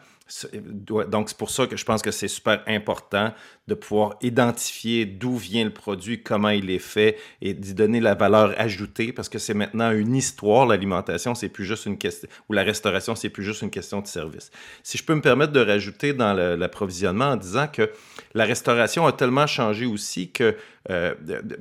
donc, 0.55 1.29
c'est 1.29 1.37
pour 1.37 1.49
ça 1.49 1.67
que 1.67 1.75
je 1.75 1.83
pense 1.83 2.01
que 2.01 2.11
c'est 2.11 2.29
super 2.29 2.63
important 2.65 3.33
de 3.67 3.75
pouvoir 3.75 4.15
identifier 4.21 5.05
d'où 5.05 5.35
vient 5.35 5.65
le 5.65 5.73
produit, 5.73 6.23
comment 6.23 6.49
il 6.49 6.69
est 6.69 6.79
fait 6.79 7.17
et 7.41 7.53
d'y 7.53 7.73
donner 7.73 7.99
la 7.99 8.15
valeur 8.15 8.53
ajoutée 8.57 9.11
parce 9.11 9.27
que 9.27 9.37
c'est 9.37 9.53
maintenant 9.53 9.91
une 9.91 10.15
histoire, 10.15 10.65
l'alimentation, 10.65 11.35
c'est 11.35 11.49
plus 11.49 11.65
juste 11.65 11.85
une 11.85 11.97
question, 11.97 12.29
ou 12.49 12.53
la 12.53 12.63
restauration, 12.63 13.15
c'est 13.15 13.29
plus 13.29 13.43
juste 13.43 13.61
une 13.61 13.69
question 13.69 14.01
de 14.01 14.07
service. 14.07 14.49
Si 14.81 14.97
je 14.97 15.03
peux 15.03 15.13
me 15.13 15.21
permettre 15.21 15.51
de 15.51 15.59
rajouter 15.59 16.13
dans 16.13 16.33
l'approvisionnement 16.33 17.31
en 17.31 17.37
disant 17.37 17.67
que 17.67 17.91
la 18.33 18.45
restauration 18.45 19.05
a 19.05 19.11
tellement 19.11 19.47
changé 19.47 19.85
aussi 19.85 20.31
que 20.31 20.55
euh, 20.89 21.13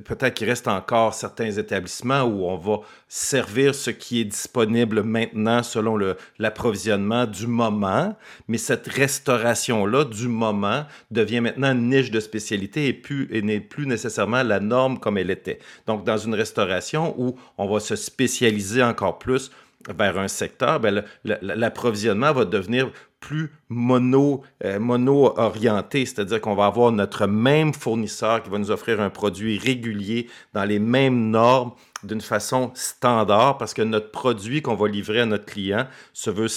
peut-être 0.03 0.33
qu'il 0.33 0.49
reste 0.49 0.67
encore 0.67 1.13
certains 1.13 1.51
établissements 1.51 2.23
où 2.23 2.45
on 2.45 2.57
va 2.57 2.79
servir 3.07 3.73
ce 3.73 3.89
qui 3.89 4.19
est 4.19 4.25
disponible 4.25 5.01
maintenant 5.03 5.63
selon 5.63 5.97
l'approvisionnement 6.39 7.25
du 7.25 7.47
moment, 7.47 8.17
mais 8.49 8.57
cette 8.57 8.87
restauration-là 8.87 10.03
du 10.03 10.27
moment 10.27 10.85
devient 11.09 11.39
maintenant 11.39 11.71
une 11.71 11.89
niche 11.89 12.11
de 12.11 12.19
spécialité 12.19 13.01
et, 13.31 13.41
n'est 13.41 13.61
plus 13.61 13.87
nécessairement 13.87 14.43
la 14.43 14.59
norme 14.59 14.99
comme 14.99 15.17
elle 15.17 15.31
était. 15.31 15.59
Donc, 15.87 16.03
dans 16.03 16.17
une 16.17 16.35
restauration 16.35 17.15
où 17.17 17.35
on 17.57 17.67
va 17.67 17.79
se 17.79 17.95
spécialiser 17.95 18.83
encore 18.83 19.19
plus, 19.19 19.51
vers 19.89 20.17
un 20.17 20.27
secteur, 20.27 20.79
ben, 20.79 21.03
l'approvisionnement 21.23 22.33
va 22.33 22.45
devenir 22.45 22.91
plus 23.19 23.51
mono, 23.69 24.43
euh, 24.65 24.79
mono 24.79 25.33
orienté, 25.37 26.05
c'est-à-dire 26.05 26.41
qu'on 26.41 26.55
va 26.55 26.65
avoir 26.65 26.91
notre 26.91 27.25
même 27.25 27.73
fournisseur 27.73 28.43
qui 28.43 28.49
va 28.49 28.57
nous 28.57 28.71
offrir 28.71 28.99
un 28.99 29.09
produit 29.09 29.57
régulier 29.57 30.27
dans 30.53 30.65
les 30.65 30.79
mêmes 30.79 31.29
normes 31.29 31.71
d'une 32.03 32.21
façon 32.21 32.71
standard 32.73 33.57
parce 33.57 33.73
que 33.73 33.81
notre 33.81 34.11
produit 34.11 34.61
qu'on 34.61 34.75
va 34.75 34.89
livrer 34.89 35.21
à 35.21 35.25
notre 35.25 35.45
client 35.45 35.87
se 36.11 36.29
veut 36.29 36.49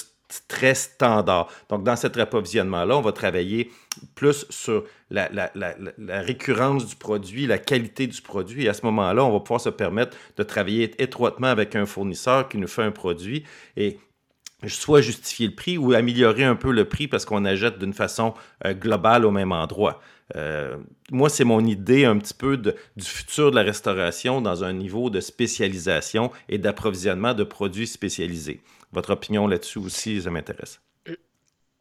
très 0.49 0.75
standard. 0.75 1.49
Donc, 1.69 1.85
dans 1.85 1.97
cet 1.97 2.17
approvisionnement-là, 2.17 2.97
on 2.97 3.01
va 3.01 3.13
travailler 3.13 3.71
plus 4.15 4.47
sur 4.51 4.85
la, 5.11 5.29
récurrence 6.09 6.87
du 6.87 6.97
produit, 6.97 7.47
la 7.47 7.59
qualité 7.59 8.07
du 8.07 8.21
produit. 8.21 8.65
Et 8.65 8.69
à 8.69 8.75
ce 8.75 8.85
moment-là, 8.87 9.25
on 9.25 9.33
va 9.33 9.41
pouvoir 9.41 9.61
se 9.61 9.69
permettre 9.69 10.17
de 10.37 10.43
travailler 10.43 11.01
étroitement 11.03 11.49
avec 11.49 11.77
un 11.77 11.87
fournisseur 11.87 12.49
qui 12.49 12.59
nous 12.59 12.69
fait 12.69 12.83
un 12.83 12.93
produit 12.93 13.45
et 13.77 13.99
soit 14.67 15.01
justifier 15.01 15.49
le 15.49 15.55
prix 15.55 15.79
ou 15.79 15.93
améliorer 15.93 16.45
un 16.45 16.57
peu 16.57 16.73
le 16.73 16.87
prix 16.87 17.09
parce 17.09 17.25
qu'on 17.25 17.45
achète 17.45 17.79
d'une 17.79 17.93
façon 17.93 18.35
euh, 18.65 18.75
globale 18.75 19.25
au 19.25 19.31
même 19.31 19.53
endroit. 19.53 20.01
Euh, 20.35 20.77
moi, 21.11 21.29
c'est 21.29 21.45
mon 21.45 21.65
idée 21.65 22.05
un 22.05 22.19
petit 22.19 22.35
peu 22.35 22.57
du 22.57 22.73
futur 23.05 23.51
de 23.51 23.57
la 23.57 23.63
restauration 23.63 24.41
dans 24.41 24.65
un 24.65 24.73
niveau 24.73 25.09
de 25.09 25.21
spécialisation 25.21 26.33
et 26.49 26.59
d'approvisionnement 26.59 27.35
de 27.35 27.45
produits 27.45 27.87
spécialisés. 27.87 28.61
Votre 28.97 29.11
opinion 29.11 29.47
là-dessus 29.47 29.77
aussi, 29.77 30.23
ça 30.23 30.31
m'intéresse. 30.31 30.81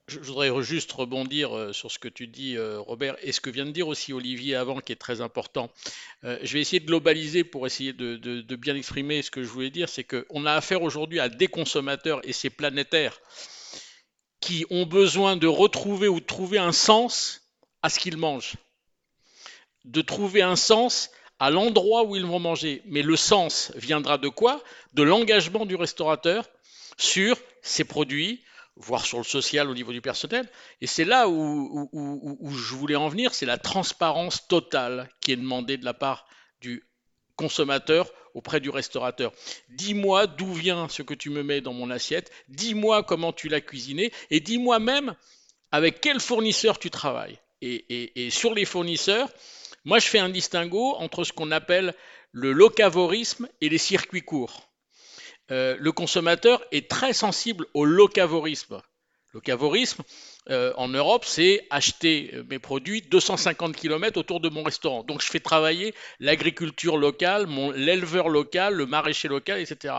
Je 0.10 0.20
voudrais 0.20 0.52
juste 0.62 0.92
rebondir 0.92 1.56
euh, 1.56 1.72
sur 1.72 1.90
ce 1.90 1.98
que 1.98 2.10
tu 2.10 2.28
dis, 2.28 2.58
euh, 2.58 2.82
Robert, 2.82 3.16
et 3.22 3.32
ce 3.32 3.40
que 3.40 3.50
vient 3.50 3.66
de 3.66 3.72
dire 3.72 3.88
aussi 3.88 4.12
Olivier 4.12 4.56
avant, 4.56 4.82
qui 4.82 4.92
est 4.92 4.98
très 4.98 5.22
important. 5.22 5.72
Euh, 6.26 6.38
je 6.44 6.52
vais 6.52 6.60
essayer 6.60 6.82
de 6.82 6.86
globaliser 6.86 7.46
pour 7.46 7.66
essayer 7.66 7.94
de, 7.94 8.56
bien 8.58 8.76
exprimer 8.76 9.22
ce 9.22 9.32
que 9.32 9.44
je 9.44 9.48
voulais 9.48 9.70
dire. 9.70 9.88
C'est 9.88 10.04
qu'on 10.04 10.46
a 10.46 10.52
affaire 10.52 10.82
aujourd'hui 10.82 11.22
à 11.22 11.30
des 11.30 11.48
consommateurs, 11.48 12.20
et 12.26 12.34
c'est 12.34 12.50
planétaire, 12.50 13.22
qui 14.42 14.66
ont 14.70 14.86
besoin 14.86 15.38
de 15.38 15.48
retrouver 15.48 16.10
ou 16.10 16.20
de 16.20 16.26
trouver 16.26 16.58
un 16.58 16.74
sens 16.74 17.50
à 17.82 17.90
ce 17.90 17.98
qu'ils 17.98 18.18
mangent. 18.18 18.56
De 19.86 20.02
trouver 20.02 20.42
un 20.42 20.58
sens 20.58 21.12
à 21.40 21.50
l'endroit 21.50 22.04
où 22.04 22.18
ils 22.18 22.26
vont 22.26 22.40
manger. 22.40 22.82
Mais 22.88 23.04
le 23.04 23.16
sens 23.16 23.72
viendra 23.76 24.18
de 24.18 24.28
quoi? 24.28 24.62
De 24.92 25.02
l'engagement 25.02 25.66
du 25.66 25.76
restaurateur 25.76 26.46
sur 26.98 27.38
ses 27.62 27.84
produits, 27.84 28.44
voire 28.76 29.06
sur 29.06 29.18
le 29.18 29.24
social 29.24 29.70
au 29.70 29.74
niveau 29.74 29.92
du 29.92 30.02
personnel. 30.02 30.50
Et 30.82 30.88
c'est 30.88 31.06
là 31.06 31.28
où, 31.30 31.90
je 32.52 32.76
voulais 32.76 32.96
en 32.96 33.08
venir, 33.08 33.34
c'est 33.34 33.46
la 33.46 33.58
transparence 33.58 34.48
totale 34.48 35.10
qui 35.22 35.32
est 35.32 35.38
demandée 35.38 35.78
de 35.78 35.86
la 35.86 35.94
part 35.94 36.28
du 36.62 36.84
consommateur 37.36 38.12
auprès 38.34 38.60
du 38.60 38.70
restaurateur. 38.70 39.32
Dis-moi 39.70 40.28
d'où 40.28 40.54
vient 40.54 40.90
ce 40.90 41.02
que 41.02 41.14
tu 41.14 41.30
me 41.30 41.44
mets 41.44 41.62
dans 41.62 41.74
mon 41.74 41.90
assiette, 41.90 42.32
dis-moi 42.50 43.04
comment 43.04 43.34
tu 43.34 43.48
l'as 43.48 43.62
cuisiné, 43.62 44.12
et 44.30 44.40
dis-moi 44.40 44.80
même 44.80 45.16
avec 45.72 46.02
quel 46.02 46.20
fournisseur 46.20 46.80
tu 46.80 46.90
travailles. 46.90 47.40
Et, 47.62 48.26
et, 48.26 48.30
sur 48.30 48.54
les 48.54 48.66
fournisseurs, 48.66 49.30
moi 49.86 50.00
je 50.00 50.08
fais 50.08 50.20
un 50.20 50.30
distinguo 50.30 50.96
entre 50.98 51.24
ce 51.24 51.34
qu'on 51.34 51.52
appelle 51.52 51.94
le 52.32 52.52
locavorisme 52.52 53.48
et 53.62 53.70
les 53.70 53.78
circuits 53.78 54.22
courts. 54.22 54.70
Euh, 55.52 55.76
le 55.80 55.92
consommateur 55.92 56.64
est 56.72 56.90
très 56.90 57.14
sensible 57.14 57.66
au 57.74 57.86
locavorisme. 57.86 58.82
Locavorisme, 59.34 60.02
euh, 60.50 60.74
en 60.78 60.88
Europe, 60.88 61.26
c'est 61.26 61.68
acheter 61.70 62.32
euh, 62.34 62.44
mes 62.50 62.58
produits 62.58 63.02
250 63.02 63.76
km 63.76 64.18
autour 64.18 64.40
de 64.40 64.50
mon 64.50 64.64
restaurant. 64.64 65.04
Donc 65.04 65.22
je 65.22 65.28
fais 65.28 65.40
travailler 65.42 65.94
l'agriculture 66.20 66.98
locale, 66.98 67.48
l'éleveur 67.76 68.30
local, 68.30 68.74
le 68.74 68.86
maraîcher 68.86 69.28
local, 69.28 69.60
etc. 69.60 69.94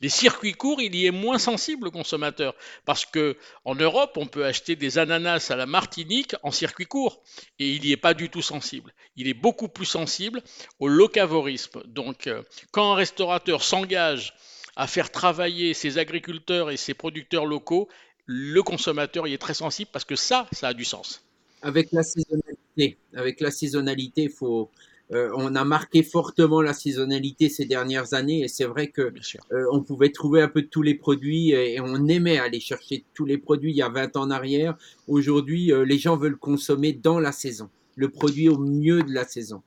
Les 0.00 0.08
circuits 0.08 0.54
courts, 0.54 0.80
il 0.80 0.96
y 0.96 1.06
est 1.06 1.12
moins 1.12 1.38
sensible 1.38 1.84
le 1.84 1.90
consommateur 1.90 2.54
parce 2.84 3.04
que 3.04 3.36
en 3.64 3.76
Europe, 3.76 4.16
on 4.16 4.26
peut 4.26 4.44
acheter 4.44 4.74
des 4.74 4.98
ananas 4.98 5.50
à 5.50 5.56
la 5.56 5.66
Martinique 5.66 6.34
en 6.42 6.50
circuit 6.50 6.86
court 6.86 7.22
et 7.60 7.70
il 7.70 7.82
n'y 7.82 7.92
est 7.92 7.96
pas 7.96 8.14
du 8.14 8.30
tout 8.30 8.42
sensible. 8.42 8.92
Il 9.14 9.28
est 9.28 9.34
beaucoup 9.34 9.68
plus 9.68 9.86
sensible 9.86 10.42
au 10.80 10.88
locavorisme. 10.88 11.82
Donc, 11.84 12.28
quand 12.72 12.90
un 12.90 12.96
restaurateur 12.96 13.62
s'engage 13.62 14.34
à 14.76 14.86
faire 14.86 15.10
travailler 15.10 15.74
ses 15.74 15.98
agriculteurs 15.98 16.70
et 16.70 16.76
ses 16.76 16.94
producteurs 16.94 17.46
locaux, 17.46 17.88
le 18.26 18.62
consommateur 18.62 19.26
y 19.26 19.34
est 19.34 19.38
très 19.38 19.54
sensible 19.54 19.90
parce 19.92 20.04
que 20.04 20.16
ça, 20.16 20.48
ça 20.52 20.68
a 20.68 20.74
du 20.74 20.84
sens. 20.84 21.24
Avec 21.62 21.92
la 21.92 22.02
saisonnalité, 22.02 22.96
avec 23.14 23.40
la 23.40 23.50
saisonnalité, 23.50 24.28
faut, 24.28 24.70
euh, 25.12 25.30
on 25.36 25.54
a 25.54 25.64
marqué 25.64 26.02
fortement 26.02 26.62
la 26.62 26.72
saisonnalité 26.72 27.48
ces 27.48 27.66
dernières 27.66 28.14
années 28.14 28.40
et 28.40 28.48
c'est 28.48 28.64
vrai 28.64 28.88
que 28.88 29.12
euh, 29.52 29.66
on 29.70 29.82
pouvait 29.82 30.10
trouver 30.10 30.40
un 30.40 30.48
peu 30.48 30.62
de 30.62 30.68
tous 30.68 30.82
les 30.82 30.94
produits 30.94 31.50
et, 31.50 31.80
on 31.80 32.08
aimait 32.08 32.38
aller 32.38 32.60
chercher 32.60 33.04
tous 33.12 33.26
les 33.26 33.38
produits 33.38 33.72
il 33.72 33.76
y 33.76 33.82
a 33.82 33.90
20 33.90 34.16
ans 34.16 34.22
en 34.22 34.30
arrière. 34.30 34.76
Aujourd'hui, 35.08 35.70
euh, 35.70 35.84
les 35.84 35.98
gens 35.98 36.16
veulent 36.16 36.38
consommer 36.38 36.92
dans 36.92 37.18
la 37.18 37.32
saison, 37.32 37.68
le 37.96 38.08
produit 38.08 38.48
au 38.48 38.58
mieux 38.58 39.02
de 39.02 39.12
la 39.12 39.26
saison. 39.26 39.62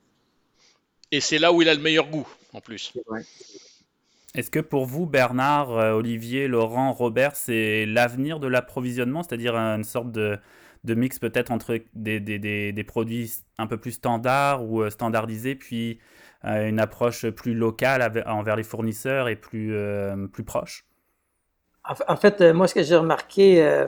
Et 1.12 1.20
c'est 1.20 1.38
là 1.38 1.52
où 1.52 1.62
il 1.62 1.68
a 1.68 1.74
le 1.74 1.80
meilleur 1.80 2.08
goût 2.08 2.26
en 2.52 2.60
plus. 2.60 2.92
Vrai. 3.06 3.24
Est-ce 4.36 4.50
que 4.50 4.60
pour 4.60 4.84
vous, 4.84 5.06
Bernard, 5.06 5.70
euh, 5.70 5.92
Olivier, 5.92 6.46
Laurent, 6.46 6.92
Robert, 6.92 7.34
c'est 7.34 7.86
l'avenir 7.86 8.38
de 8.38 8.46
l'approvisionnement, 8.46 9.22
c'est-à-dire 9.22 9.56
une 9.56 9.82
sorte 9.82 10.12
de, 10.12 10.38
mix 10.86 11.18
peut-être 11.18 11.50
entre 11.50 11.80
des, 11.94 12.84
produits 12.86 13.32
un 13.56 13.66
peu 13.66 13.78
plus 13.78 13.92
standards 13.92 14.62
ou 14.62 14.82
euh, 14.82 14.90
standardisés, 14.90 15.54
puis 15.54 16.00
euh, 16.44 16.68
une 16.68 16.78
approche 16.78 17.26
plus 17.30 17.54
locale 17.54 18.22
envers 18.26 18.56
les 18.56 18.62
fournisseurs 18.62 19.28
et 19.28 19.36
plus, 19.36 19.74
plus 20.30 20.44
proche? 20.44 20.84
En 22.06 22.16
fait, 22.16 22.42
moi, 22.52 22.68
ce 22.68 22.74
que 22.74 22.82
j'ai 22.82 22.96
remarqué, 22.96 23.86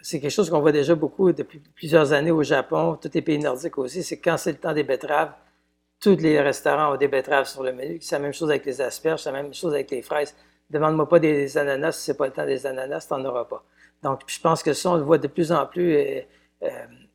c'est 0.00 0.20
quelque 0.20 0.30
chose 0.30 0.48
qu'on 0.48 0.60
voit 0.60 0.72
déjà 0.72 0.94
beaucoup 0.94 1.32
depuis 1.32 1.60
plusieurs 1.74 2.14
années 2.14 2.30
au 2.30 2.42
Japon, 2.42 2.96
tous 2.96 3.10
les 3.12 3.20
pays 3.20 3.38
nordiques 3.38 3.76
aussi, 3.76 4.02
c'est 4.02 4.20
quand 4.20 4.38
c'est 4.38 4.52
le 4.52 4.58
temps 4.58 4.72
des 4.72 4.84
betteraves, 4.84 5.32
tous 6.02 6.16
les 6.16 6.40
restaurants 6.40 6.94
ont 6.94 6.96
des 6.96 7.06
betteraves 7.06 7.46
sur 7.46 7.62
le 7.62 7.72
menu. 7.72 7.98
C'est 8.00 8.16
la 8.16 8.18
même 8.18 8.34
chose 8.34 8.50
avec 8.50 8.66
les 8.66 8.80
asperges, 8.80 9.22
c'est 9.22 9.30
la 9.30 9.40
même 9.40 9.54
chose 9.54 9.72
avec 9.72 9.90
les 9.92 10.02
fraises. 10.02 10.34
Demande-moi 10.68 11.08
pas 11.08 11.20
des 11.20 11.56
ananas, 11.56 11.92
si 11.92 12.06
c'est 12.06 12.16
pas 12.16 12.26
le 12.26 12.32
temps 12.32 12.44
des 12.44 12.66
ananas, 12.66 13.06
tu 13.06 13.14
n'en 13.14 13.24
auras 13.24 13.44
pas. 13.44 13.64
Donc, 14.02 14.22
je 14.26 14.40
pense 14.40 14.64
que 14.64 14.72
ça, 14.72 14.90
on 14.90 14.96
le 14.96 15.04
voit 15.04 15.18
de 15.18 15.28
plus 15.28 15.52
en 15.52 15.64
plus 15.64 15.94
euh, 15.94 16.20
euh, 16.64 16.68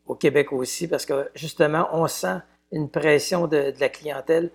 au 0.05 0.15
Québec 0.15 0.53
aussi, 0.53 0.87
parce 0.87 1.05
que 1.05 1.29
justement, 1.35 1.89
on 1.91 2.07
sent 2.07 2.37
une 2.71 2.89
pression 2.89 3.47
de, 3.47 3.73
la 3.77 3.89
clientèle 3.89 4.51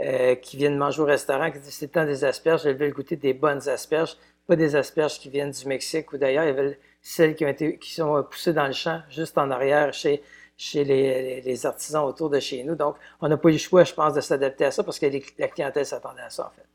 euh, 0.00 0.34
qui 0.34 0.56
vient 0.56 0.70
de 0.70 0.76
manger 0.76 1.02
au 1.02 1.04
restaurant, 1.04 1.50
qui 1.52 1.60
dit 1.60 1.70
c'est 1.70 1.86
le 1.86 1.92
temps 1.92 2.04
des 2.04 2.24
asperges, 2.24 2.66
elles 2.66 2.76
veulent 2.76 2.92
goûter 2.92 3.14
des 3.14 3.34
bonnes 3.34 3.68
asperges, 3.68 4.16
pas 4.48 4.56
des 4.56 4.74
asperges 4.74 5.20
qui 5.20 5.30
viennent 5.30 5.52
du 5.52 5.66
Mexique 5.66 6.12
ou 6.12 6.18
d'ailleurs, 6.18 6.44
elles 6.44 6.56
veulent 6.56 6.78
celles 7.02 7.36
qui, 7.36 7.44
ont 7.44 7.48
été, 7.48 7.78
qui 7.78 7.94
sont 7.94 8.24
poussées 8.28 8.52
dans 8.52 8.66
le 8.66 8.72
champ, 8.72 9.00
juste 9.10 9.38
en 9.38 9.50
arrière, 9.52 9.92
chez 9.92 10.22
chez 10.56 10.84
les, 10.84 11.66
artisans 11.66 12.04
autour 12.04 12.30
de 12.30 12.40
chez 12.40 12.64
nous. 12.64 12.74
Donc, 12.74 12.96
on 13.20 13.28
n'a 13.28 13.36
pas 13.36 13.48
eu 13.48 13.52
le 13.52 13.58
choix, 13.58 13.84
je 13.84 13.92
pense, 13.92 14.14
de 14.14 14.20
s'adapter 14.20 14.64
à 14.64 14.70
ça 14.70 14.82
parce 14.82 14.98
que 14.98 15.06
la 15.38 15.48
clientèle 15.48 15.86
s'attendait 15.86 16.22
à 16.22 16.30
ça, 16.30 16.46
en 16.46 16.50
fait. 16.50 16.66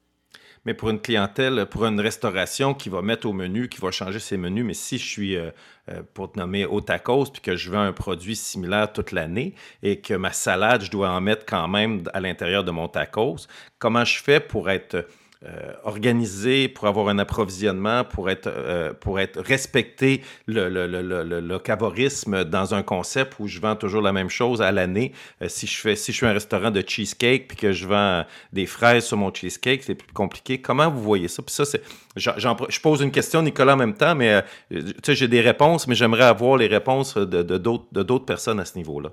Mais 0.64 0.76
pour 0.76 0.92
une 0.92 1.02
clientèle, 1.02 1.66
pour 1.66 1.86
une 1.86 2.00
restauration 2.00 2.76
qui 2.76 2.90
va 2.90 3.02
mettre 3.02 3.28
au 3.28 3.34
menu, 3.34 3.68
qui 3.68 3.82
va 3.82 3.90
changer 3.90 4.20
ses 4.20 4.38
menus, 4.38 4.64
mais 4.64 4.76
si 4.76 5.00
je 5.00 5.08
suis, 5.08 5.36
euh, 5.36 5.50
euh, 5.90 6.04
pour 6.14 6.32
te 6.32 6.38
nommer 6.38 6.66
au 6.66 6.82
tacos, 6.82 7.32
puis 7.32 7.42
que 7.42 7.56
je 7.56 7.72
veux 7.72 7.78
un 7.78 7.94
produit 7.94 8.36
similaire 8.36 8.94
toute 8.94 9.12
l'année 9.12 9.56
et 9.82 10.02
que 10.02 10.14
ma 10.14 10.32
salade, 10.32 10.84
je 10.84 10.92
dois 10.92 11.10
en 11.10 11.20
mettre 11.20 11.48
quand 11.48 11.68
même 11.68 12.04
à 12.14 12.20
l'intérieur 12.20 12.64
de 12.64 12.70
mon 12.70 12.88
tacos, 12.88 13.48
comment 13.80 14.06
je 14.06 14.22
fais 14.22 14.40
pour 14.40 14.70
être 14.70 15.08
euh, 15.44 15.74
organisé 15.86 16.68
pour 16.68 16.86
avoir 16.88 17.10
un 17.10 17.18
approvisionnement, 17.18 18.04
pour 18.04 18.30
être, 18.30 18.46
euh, 18.46 18.94
respecter 19.38 20.22
le, 20.46 20.70
le, 20.70 21.58
cavorisme 21.58 22.44
dans 22.44 22.76
un 22.76 22.84
concept 22.84 23.40
où 23.40 23.48
je 23.48 23.60
vends 23.60 23.76
toujours 23.76 24.04
la 24.04 24.14
même 24.14 24.30
chose 24.30 24.62
à 24.62 24.72
l'année. 24.72 25.14
Euh, 25.42 25.48
si, 25.50 25.66
je 25.66 25.80
fais, 25.80 25.96
si 25.96 26.12
je 26.12 26.18
suis 26.18 26.28
un 26.28 26.34
restaurant 26.34 26.70
de 26.70 26.84
cheesecake 26.86 27.48
puis 27.48 27.58
que 27.58 27.72
je 27.72 27.88
vends 27.88 28.24
des 28.54 28.68
fraises 28.68 29.06
sur 29.06 29.18
mon 29.18 29.34
cheesecake, 29.34 29.82
c'est 29.82 29.96
plus 29.96 30.14
compliqué. 30.14 30.62
Comment 30.62 30.92
vous 30.92 31.02
voyez 31.02 31.28
ça? 31.28 31.42
Puis 31.42 31.56
ça, 31.56 31.66
c'est, 31.66 31.82
je 32.16 32.80
pose 32.80 33.02
une 33.02 33.12
question, 33.12 33.42
Nicolas, 33.42 33.74
en 33.74 33.78
même 33.78 33.96
temps, 33.96 34.14
mais 34.14 34.44
j'ai 34.70 35.28
des 35.28 35.42
réponses, 35.42 35.88
mais 35.88 35.96
j'aimerais 35.96 36.26
avoir 36.26 36.58
les 36.58 36.68
réponses 36.68 37.18
d'autres 37.18 38.26
personnes 38.26 38.60
à 38.60 38.66
ce 38.66 38.78
niveau-là. 38.78 39.10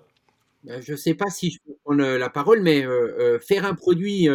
Ben, 0.65 0.81
je 0.83 0.93
ne 0.93 0.97
sais 0.97 1.15
pas 1.15 1.31
si 1.31 1.51
je 1.51 1.59
peux 1.65 1.75
prendre 1.85 2.03
la 2.03 2.31
parole, 2.31 2.63
mais 2.63 2.85
faire 3.41 3.65
un 3.65 3.75
produit 3.75 4.29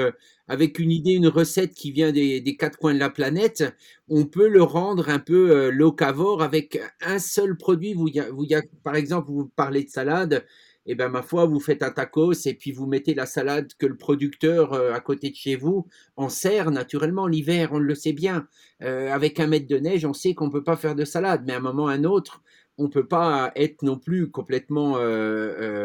avec 0.48 0.80
une 0.80 0.92
idée, 0.92 1.12
une 1.12 1.28
recette 1.28 1.74
qui 1.74 1.92
vient 1.92 2.12
des, 2.12 2.56
quatre 2.58 2.78
coins 2.78 2.94
de 2.94 3.00
la 3.00 3.10
planète, 3.10 3.64
on 4.08 4.26
peut 4.26 4.48
le 4.48 4.64
rendre 4.64 5.10
un 5.10 5.20
peu 5.20 5.70
locavore 5.70 6.42
avec 6.42 6.80
un 7.02 7.20
seul 7.20 7.58
produit. 7.58 7.94
Vous, 7.94 8.10
vous, 8.32 8.48
par 8.84 8.96
exemple, 8.96 9.32
vous 9.32 9.52
parlez 9.56 9.84
de 9.84 9.90
salade, 9.90 10.46
et 10.86 10.92
eh 10.92 10.96
ben 10.96 11.08
ma 11.08 11.22
foi, 11.22 11.46
vous 11.46 11.62
faites 11.62 11.82
un 11.82 11.92
tacos 11.92 12.46
et 12.46 12.54
puis 12.56 12.74
vous 12.74 12.86
mettez 12.88 13.14
la 13.14 13.26
salade 13.26 13.72
que 13.80 13.86
le 13.86 13.96
producteur 13.96 14.74
à 14.74 15.00
côté 15.00 15.30
de 15.30 15.36
chez 15.36 15.56
vous 15.56 15.88
en 16.18 16.28
sert 16.28 16.72
naturellement 16.72 17.26
l'hiver, 17.26 17.70
on 17.72 17.80
le 17.80 17.96
sait 17.96 18.12
bien. 18.12 18.48
avec 18.82 19.40
un 19.40 19.48
mètre 19.48 19.68
de 19.68 19.78
neige, 19.78 20.04
on 20.04 20.14
sait 20.14 20.34
qu'on 20.34 20.50
peut 20.50 20.64
pas 20.64 20.76
faire 20.76 20.96
de 20.96 21.06
salade, 21.06 21.44
mais 21.48 21.54
à 21.54 21.58
un 21.58 21.62
moment 21.62 21.88
à 21.88 21.94
un 21.94 22.04
autre, 22.04 22.42
on 22.78 22.90
peut 22.90 23.08
pas 23.08 23.52
être 23.56 23.84
non 23.84 23.98
plus 23.98 24.32
complètement, 24.32 24.98
euh, 24.98 25.02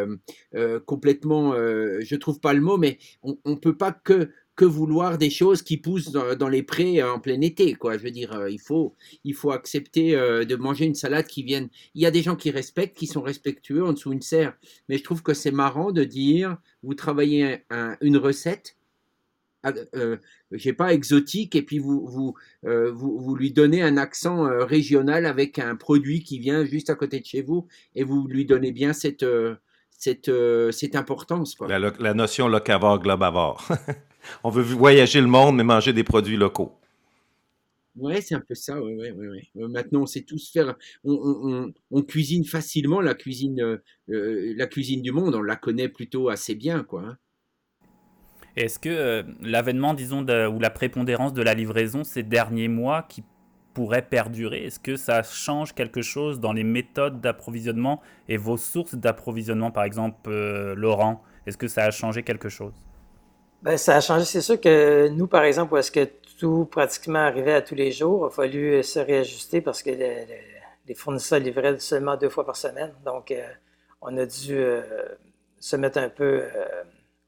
euh, 0.07 0.16
euh 0.54 0.80
complètement, 0.80 1.52
euh, 1.54 2.00
je 2.00 2.16
trouve 2.16 2.40
pas 2.40 2.52
le 2.52 2.61
mot, 2.61 2.78
mais 2.78 2.99
on, 3.23 3.38
on 3.45 3.57
peut 3.57 3.76
pas 3.76 3.92
que 3.92 4.30
que 4.57 4.64
vouloir 4.64 5.18
des 5.18 5.30
choses 5.30 5.62
qui 5.62 5.76
poussent 5.76 6.11
dans, 6.11 6.49
les 6.49 6.64
prés 6.64 7.00
en 7.00 7.21
plein 7.21 7.40
été. 7.42 7.75
Quoi. 7.75 7.97
Je 7.97 8.02
veux 8.02 8.11
dire, 8.11 8.49
il 8.49 8.59
faut, 8.59 8.97
il 9.23 9.33
faut 9.33 9.52
accepter 9.52 10.16
de 10.16 10.57
manger 10.57 10.85
une 10.85 10.97
salade 10.97 11.28
qui 11.28 11.45
vienne. 11.45 11.68
Il 11.95 12.02
y 12.02 12.07
a 12.07 12.11
des 12.11 12.23
gens 12.23 12.35
qui 12.35 12.50
respectent, 12.50 12.97
qui 12.97 13.07
sont 13.07 13.23
respectueux 13.23 13.85
en 13.85 13.92
dessous 13.92 14.12
une 14.12 14.21
serre. 14.21 14.57
Mais 14.88 14.99
je 14.99 15.04
trouve 15.04 15.23
que 15.23 15.33
c'est 15.33 15.52
marrant 15.52 15.92
de 15.92 16.02
dire, 16.02 16.57
vous 16.83 16.95
travaillez 16.95 17.59
une 18.00 18.16
recette 18.16 18.76
euh, 19.66 20.16
je 20.52 20.58
sais 20.58 20.72
pas, 20.72 20.92
exotique, 20.92 21.56
et 21.56 21.62
puis 21.62 21.78
vous, 21.78 22.06
vous, 22.06 22.34
euh, 22.64 22.90
vous, 22.92 23.18
vous, 23.18 23.34
lui 23.34 23.52
donnez 23.52 23.82
un 23.82 23.96
accent 23.96 24.46
euh, 24.46 24.64
régional 24.64 25.26
avec 25.26 25.58
un 25.58 25.76
produit 25.76 26.22
qui 26.22 26.38
vient 26.38 26.64
juste 26.64 26.90
à 26.90 26.94
côté 26.94 27.20
de 27.20 27.26
chez 27.26 27.42
vous, 27.42 27.66
et 27.94 28.04
vous 28.04 28.26
lui 28.28 28.44
donnez 28.44 28.72
bien 28.72 28.92
cette, 28.92 29.24
euh, 29.24 29.56
cette, 29.90 30.30
cette 30.72 30.96
importance. 30.96 31.54
Quoi. 31.54 31.68
La, 31.68 31.92
la 31.98 32.14
notion 32.14 32.48
locavore, 32.48 33.00
globavore. 33.00 33.66
On 34.44 34.50
veut 34.50 34.62
voyager 34.62 35.20
le 35.20 35.26
monde, 35.26 35.56
mais 35.56 35.64
manger 35.64 35.92
des 35.92 36.04
produits 36.04 36.36
locaux. 36.36 36.74
Ouais, 37.96 38.20
c'est 38.20 38.36
un 38.36 38.40
peu 38.40 38.54
ça. 38.54 38.80
Ouais, 38.80 38.94
ouais, 38.94 39.10
ouais, 39.10 39.48
Maintenant, 39.68 40.02
on 40.02 40.06
sait 40.06 40.22
tous 40.22 40.52
faire. 40.52 40.76
On, 41.02 41.14
on, 41.14 41.72
on 41.90 42.02
cuisine 42.02 42.44
facilement 42.44 43.00
la 43.00 43.14
cuisine, 43.14 43.80
la 44.06 44.66
cuisine 44.68 45.02
du 45.02 45.10
monde. 45.10 45.34
On 45.34 45.42
la 45.42 45.56
connaît 45.56 45.88
plutôt 45.88 46.28
assez 46.28 46.54
bien, 46.54 46.84
quoi. 46.84 47.02
Hein. 47.02 47.18
Est-ce 48.58 48.80
que 48.80 48.88
euh, 48.88 49.22
l'avènement, 49.40 49.94
disons, 49.94 50.22
ou 50.22 50.58
la 50.58 50.70
prépondérance 50.70 51.32
de 51.32 51.42
la 51.42 51.54
livraison 51.54 52.02
ces 52.02 52.24
derniers 52.24 52.66
mois 52.66 53.06
qui 53.08 53.22
pourrait 53.72 54.02
perdurer, 54.02 54.64
est-ce 54.64 54.80
que 54.80 54.96
ça 54.96 55.22
change 55.22 55.72
quelque 55.74 56.02
chose 56.02 56.40
dans 56.40 56.52
les 56.52 56.64
méthodes 56.64 57.20
d'approvisionnement 57.20 58.02
et 58.28 58.36
vos 58.36 58.56
sources 58.56 58.96
d'approvisionnement, 58.96 59.70
par 59.70 59.84
exemple, 59.84 60.28
euh, 60.28 60.74
Laurent? 60.74 61.22
Est-ce 61.46 61.56
que 61.56 61.68
ça 61.68 61.84
a 61.84 61.92
changé 61.92 62.24
quelque 62.24 62.48
chose? 62.48 62.72
Ben, 63.62 63.76
ça 63.76 63.94
a 63.94 64.00
changé. 64.00 64.24
C'est 64.24 64.40
sûr 64.40 64.60
que 64.60 65.06
nous, 65.10 65.28
par 65.28 65.44
exemple, 65.44 65.74
où 65.74 65.76
est-ce 65.76 65.92
que 65.92 66.08
tout 66.40 66.64
pratiquement 66.64 67.20
arrivait 67.20 67.54
à 67.54 67.62
tous 67.62 67.76
les 67.76 67.92
jours, 67.92 68.24
il 68.24 68.26
a 68.26 68.30
fallu 68.30 68.82
se 68.82 68.98
réajuster 68.98 69.60
parce 69.60 69.84
que 69.84 69.90
les, 69.90 70.94
fournisseurs 70.96 71.38
livraient 71.38 71.78
seulement 71.78 72.16
deux 72.16 72.28
fois 72.28 72.44
par 72.44 72.56
semaine. 72.56 72.92
Donc, 73.04 73.30
euh, 73.30 73.40
on 74.02 74.16
a 74.16 74.26
dû 74.26 74.58
se 75.60 75.76
mettre 75.76 75.98
un 75.98 76.08
peu 76.08 76.42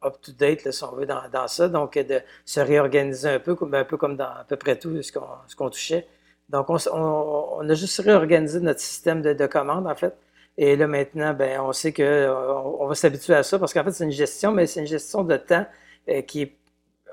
up-to-date, 0.04 0.70
si 0.70 0.84
on 0.84 0.92
veut, 0.92 1.06
dans, 1.06 1.48
ça. 1.48 1.68
Donc, 1.68 1.98
de 1.98 2.20
se 2.44 2.60
réorganiser 2.60 3.28
un 3.28 3.38
peu, 3.38 3.56
un 3.72 3.84
peu 3.84 3.96
comme 3.96 4.16
dans 4.16 4.24
à 4.24 4.44
peu 4.48 4.56
près 4.56 4.76
tout 4.78 5.02
ce 5.02 5.12
qu'on 5.56 5.70
touchait. 5.70 6.06
Donc, 6.48 6.70
on, 6.70 6.78
on, 6.92 7.68
a 7.68 7.74
juste 7.74 8.00
réorganisé 8.00 8.60
notre 8.60 8.80
système 8.80 9.22
de, 9.22 9.32
de 9.32 9.46
commande, 9.46 9.86
en 9.86 9.94
fait. 9.94 10.14
Et 10.56 10.76
là, 10.76 10.86
maintenant, 10.86 11.32
ben, 11.32 11.60
on 11.60 11.72
sait 11.72 11.92
qu'on 11.92 12.76
on 12.80 12.86
va 12.86 12.94
s'habituer 12.94 13.34
à 13.34 13.42
ça 13.42 13.58
parce 13.58 13.72
qu'en 13.72 13.84
fait, 13.84 13.92
c'est 13.92 14.04
une 14.04 14.10
gestion, 14.10 14.52
mais 14.52 14.66
c'est 14.66 14.80
une 14.80 14.86
gestion 14.86 15.24
de 15.24 15.36
temps 15.36 15.64
euh, 16.08 16.22
qui 16.22 16.52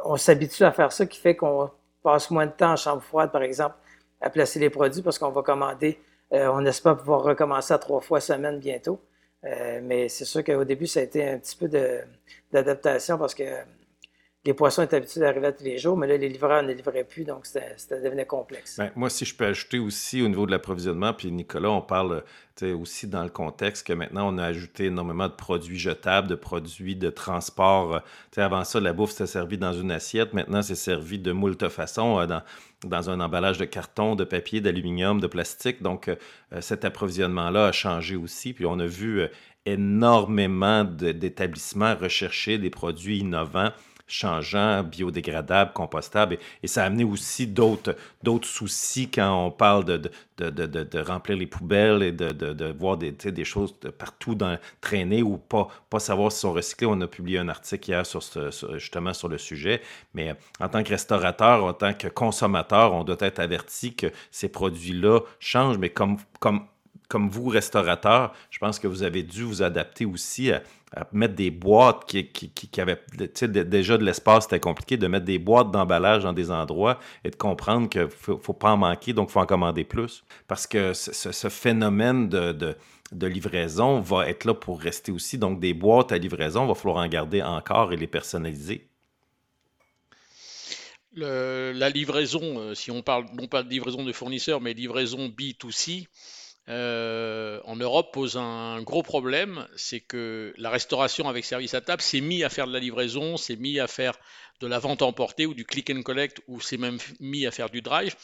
On 0.03 0.17
s'habitue 0.17 0.63
à 0.63 0.71
faire 0.71 0.91
ça 0.91 1.05
qui 1.05 1.19
fait 1.19 1.35
qu'on 1.35 1.69
passe 2.03 2.29
moins 2.31 2.45
de 2.47 2.51
temps 2.51 2.73
en 2.73 2.75
chambre 2.75 3.01
froide, 3.01 3.31
par 3.31 3.43
exemple, 3.43 3.75
à 4.21 4.29
placer 4.29 4.59
les 4.59 4.69
produits 4.69 5.01
parce 5.01 5.17
qu'on 5.19 5.29
va 5.31 5.43
commander. 5.43 5.99
Euh, 6.33 6.49
on 6.51 6.65
espère 6.65 6.97
pouvoir 6.97 7.23
recommencer 7.23 7.73
à 7.73 7.77
trois 7.77 8.01
fois 8.01 8.19
semaine 8.19 8.59
bientôt. 8.59 8.99
Euh, 9.45 9.79
mais 9.83 10.09
c'est 10.09 10.25
sûr 10.25 10.43
qu'au 10.43 10.63
début, 10.65 10.87
ça 10.87 10.99
a 11.01 11.03
été 11.03 11.27
un 11.27 11.39
petit 11.39 11.55
peu 11.55 11.69
d'adaptation 12.51 13.17
parce 13.17 13.35
que 13.35 13.43
les 14.47 14.53
poissons 14.53 14.81
étaient 14.81 14.95
habitués 14.95 15.19
d'arriver 15.19 15.53
tous 15.53 15.65
les 15.65 15.77
jours, 15.77 15.97
mais 15.97 16.07
là, 16.07 16.15
les 16.15 16.29
livreurs 16.29 16.63
ne 16.63 16.71
livraient 16.71 17.03
plus, 17.03 17.25
donc 17.25 17.45
ça 17.45 17.59
devenait 18.01 18.25
complexe. 18.25 18.77
Ben, 18.77 18.91
moi, 18.95 19.09
si 19.09 19.25
je 19.25 19.35
peux 19.35 19.45
ajouter 19.45 19.77
aussi 19.77 20.21
au 20.21 20.29
niveau 20.29 20.45
de 20.45 20.51
l'approvisionnement, 20.51 21.13
puis 21.13 21.29
Nicolas, 21.33 21.69
on 21.69 21.81
parle 21.81 22.23
aussi 22.63 23.07
dans 23.07 23.23
le 23.23 23.29
contexte 23.29 23.85
que 23.85 23.91
maintenant, 23.91 24.33
on 24.33 24.37
a 24.37 24.45
ajouté 24.45 24.85
énormément 24.85 25.27
de 25.27 25.33
produits 25.33 25.77
jetables, 25.77 26.29
de 26.29 26.35
produits 26.35 26.95
de 26.95 27.09
transport. 27.09 28.01
avant 28.37 28.63
ça, 28.63 28.79
la 28.79 28.93
bouffe, 28.93 29.11
c'était 29.11 29.27
servi 29.27 29.57
dans 29.57 29.73
une 29.73 29.91
assiette. 29.91 30.33
Maintenant, 30.33 30.61
c'est 30.61 30.75
servi 30.75 31.19
de 31.19 31.33
moult 31.33 31.67
façons, 31.67 32.17
euh, 32.17 32.25
dans, 32.25 32.41
dans 32.85 33.09
un 33.09 33.19
emballage 33.19 33.57
de 33.57 33.65
carton, 33.65 34.15
de 34.15 34.23
papier, 34.23 34.61
d'aluminium, 34.61 35.19
de 35.19 35.27
plastique. 35.27 35.83
Donc, 35.83 36.07
euh, 36.07 36.15
cet 36.61 36.85
approvisionnement-là 36.85 37.67
a 37.67 37.71
changé 37.73 38.15
aussi. 38.15 38.53
Puis, 38.53 38.65
on 38.65 38.79
a 38.79 38.87
vu 38.87 39.19
euh, 39.19 39.27
énormément 39.65 40.85
d'établissements 40.85 41.95
rechercher 41.95 42.57
des 42.57 42.69
produits 42.69 43.19
innovants 43.19 43.71
changeant, 44.07 44.83
biodégradable, 44.83 45.73
compostable. 45.73 46.37
Et, 46.63 46.67
ça 46.67 46.83
a 46.83 46.85
amené 46.87 47.03
aussi 47.03 47.47
d'autres 47.47 47.95
soucis 48.43 49.09
quand 49.09 49.45
on 49.45 49.51
parle 49.51 49.85
de, 49.85 50.99
remplir 51.01 51.37
les 51.37 51.47
poubelles 51.47 52.03
et 52.03 52.11
de, 52.11 52.71
voir 52.77 52.97
des, 52.97 53.43
choses 53.43 53.75
partout 53.97 54.35
dans, 54.35 54.57
traîner 54.81 55.21
ou 55.21 55.37
pas, 55.37 55.69
savoir 55.99 56.31
si 56.31 56.39
sont 56.39 56.53
recyclés. 56.53 56.87
On 56.87 57.01
a 57.01 57.07
publié 57.07 57.39
un 57.39 57.49
article 57.49 57.89
hier 57.89 58.05
sur 58.05 58.21
justement 58.73 59.13
sur 59.13 59.27
le 59.27 59.37
sujet. 59.37 59.81
Mais 60.13 60.29
euh, 60.29 60.33
en 60.59 60.69
tant 60.69 60.83
que 60.83 60.89
restaurateur, 60.89 61.63
en 61.63 61.73
tant 61.73 61.93
que 61.93 62.07
consommateur, 62.07 62.93
on 62.93 63.03
doit 63.03 63.17
être 63.19 63.39
averti 63.39 63.95
que 63.95 64.07
ces 64.31 64.49
produits-là 64.49 65.21
changent. 65.39 65.77
Mais 65.77 65.89
comme, 65.89 66.17
comme 66.39 66.65
comme 67.07 67.29
vous, 67.29 67.47
restaurateur, 67.47 68.33
je 68.49 68.59
pense 68.59 68.79
que 68.79 68.87
vous 68.87 69.03
avez 69.03 69.23
dû 69.23 69.43
vous 69.43 69.63
adapter 69.63 70.05
aussi 70.05 70.51
à, 70.51 70.61
mettre 71.11 71.35
des 71.35 71.51
boîtes 71.51 72.05
qui, 72.05 72.29
avaient. 72.79 73.01
déjà 73.41 73.97
de 73.97 74.05
l'espace, 74.05 74.45
c'était 74.45 74.59
compliqué 74.59 74.95
de 74.95 75.07
mettre 75.07 75.25
des 75.25 75.37
boîtes 75.37 75.71
d'emballage 75.71 76.23
dans 76.23 76.33
des 76.33 76.49
endroits 76.49 76.99
et 77.25 77.29
de 77.29 77.35
comprendre 77.35 77.89
qu'il 77.89 78.01
ne 78.01 78.07
faut, 78.07 78.53
pas 78.53 78.71
en 78.71 78.77
manquer, 78.77 79.11
donc 79.13 79.29
il 79.29 79.33
faut 79.33 79.41
en 79.41 79.45
commander 79.45 79.83
plus. 79.83 80.23
Parce 80.47 80.65
que 80.65 80.93
ce, 80.93 81.49
phénomène 81.49 82.29
de, 82.29 82.75
de, 83.11 83.27
livraison 83.27 83.99
va 83.99 84.29
être 84.29 84.45
là 84.45 84.53
pour 84.53 84.79
rester 84.79 85.11
aussi. 85.11 85.37
Donc, 85.37 85.59
des 85.59 85.73
boîtes 85.73 86.13
à 86.13 86.17
livraison, 86.17 86.63
il 86.63 86.69
va 86.69 86.75
falloir 86.75 87.03
en 87.03 87.07
garder 87.07 87.41
encore 87.41 87.91
et 87.91 87.97
les 87.97 88.07
personnaliser. 88.07 88.87
la 91.15 91.89
livraison, 91.89 92.59
euh, 92.59 92.75
si 92.75 92.91
on 92.91 93.01
parle 93.01 93.25
non 93.33 93.47
pas 93.47 93.63
de 93.63 93.69
livraison 93.69 94.05
de 94.05 94.13
fournisseurs, 94.13 94.61
mais 94.61 94.73
livraison 94.73 95.27
B2C, 95.27 96.07
euh, 96.69 97.61
en 97.63 97.77
Europe 97.77 98.13
pose 98.13 98.37
un 98.37 98.81
gros 98.81 99.03
problème, 99.03 99.67
c'est 99.75 100.01
que 100.01 100.53
la 100.57 100.69
restauration 100.69 101.29
avec 101.29 101.45
service 101.45 101.73
à 101.73 101.81
table 101.81 102.01
s'est 102.01 102.19
mis 102.19 102.43
à 102.43 102.49
faire 102.49 102.67
de 102.67 102.73
la 102.73 102.79
livraison, 102.79 103.37
s'est 103.37 103.55
mis 103.55 103.79
à 103.79 103.87
faire 103.87 104.19
de 104.59 104.67
la 104.67 104.79
vente 104.79 105.01
emportée 105.01 105.45
ou 105.45 105.53
du 105.53 105.65
click 105.65 105.89
and 105.89 106.01
collect, 106.01 106.41
ou 106.47 106.59
s'est 106.59 106.77
même 106.77 106.97
mis 107.19 107.45
à 107.45 107.51
faire 107.51 107.69
du 107.69 107.81
drive, 107.81 108.15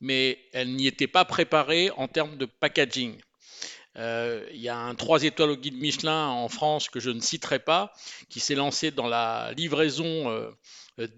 mais 0.00 0.38
elle 0.52 0.74
n'y 0.74 0.86
était 0.86 1.06
pas 1.06 1.24
préparée 1.24 1.90
en 1.96 2.06
termes 2.06 2.36
de 2.36 2.44
packaging. 2.44 3.16
Euh, 3.98 4.46
il 4.52 4.60
y 4.60 4.68
a 4.68 4.76
un 4.76 4.94
3 4.94 5.22
étoiles 5.24 5.50
au 5.50 5.56
guide 5.56 5.80
Michelin 5.80 6.26
en 6.26 6.48
France 6.50 6.90
que 6.90 7.00
je 7.00 7.08
ne 7.08 7.20
citerai 7.20 7.60
pas, 7.60 7.94
qui 8.28 8.40
s'est 8.40 8.54
lancé 8.54 8.90
dans 8.90 9.06
la 9.06 9.52
livraison 9.56 10.28
euh, 10.28 10.50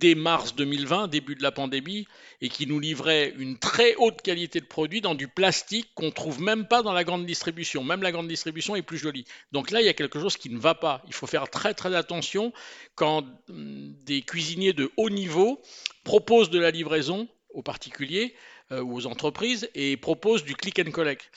dès 0.00 0.14
mars 0.14 0.54
2020, 0.54 1.08
début 1.08 1.34
de 1.34 1.42
la 1.42 1.52
pandémie, 1.52 2.06
et 2.40 2.48
qui 2.48 2.66
nous 2.66 2.80
livrait 2.80 3.32
une 3.38 3.58
très 3.58 3.94
haute 3.96 4.22
qualité 4.22 4.60
de 4.60 4.66
produit 4.66 5.00
dans 5.00 5.14
du 5.14 5.28
plastique 5.28 5.90
qu'on 5.94 6.10
trouve 6.10 6.40
même 6.40 6.66
pas 6.66 6.82
dans 6.82 6.92
la 6.92 7.04
grande 7.04 7.26
distribution. 7.26 7.84
Même 7.84 8.02
la 8.02 8.12
grande 8.12 8.28
distribution 8.28 8.76
est 8.76 8.82
plus 8.82 8.98
jolie. 8.98 9.24
Donc 9.52 9.70
là, 9.70 9.80
il 9.80 9.86
y 9.86 9.88
a 9.90 9.94
quelque 9.94 10.20
chose 10.20 10.36
qui 10.36 10.50
ne 10.50 10.58
va 10.58 10.74
pas. 10.74 11.02
Il 11.06 11.14
faut 11.14 11.26
faire 11.26 11.48
très 11.48 11.74
très 11.74 11.94
attention 11.94 12.52
quand 12.94 13.24
hum, 13.48 13.94
des 14.04 14.22
cuisiniers 14.22 14.72
de 14.72 14.90
haut 14.96 15.10
niveau 15.10 15.60
proposent 16.04 16.50
de 16.50 16.58
la 16.58 16.70
livraison 16.70 17.28
aux 17.50 17.62
particuliers 17.62 18.34
euh, 18.72 18.82
ou 18.82 18.96
aux 18.96 19.06
entreprises 19.06 19.68
et 19.74 19.96
proposent 19.96 20.44
du 20.44 20.54
click 20.54 20.78
and 20.78 20.90
collect. 20.90 21.30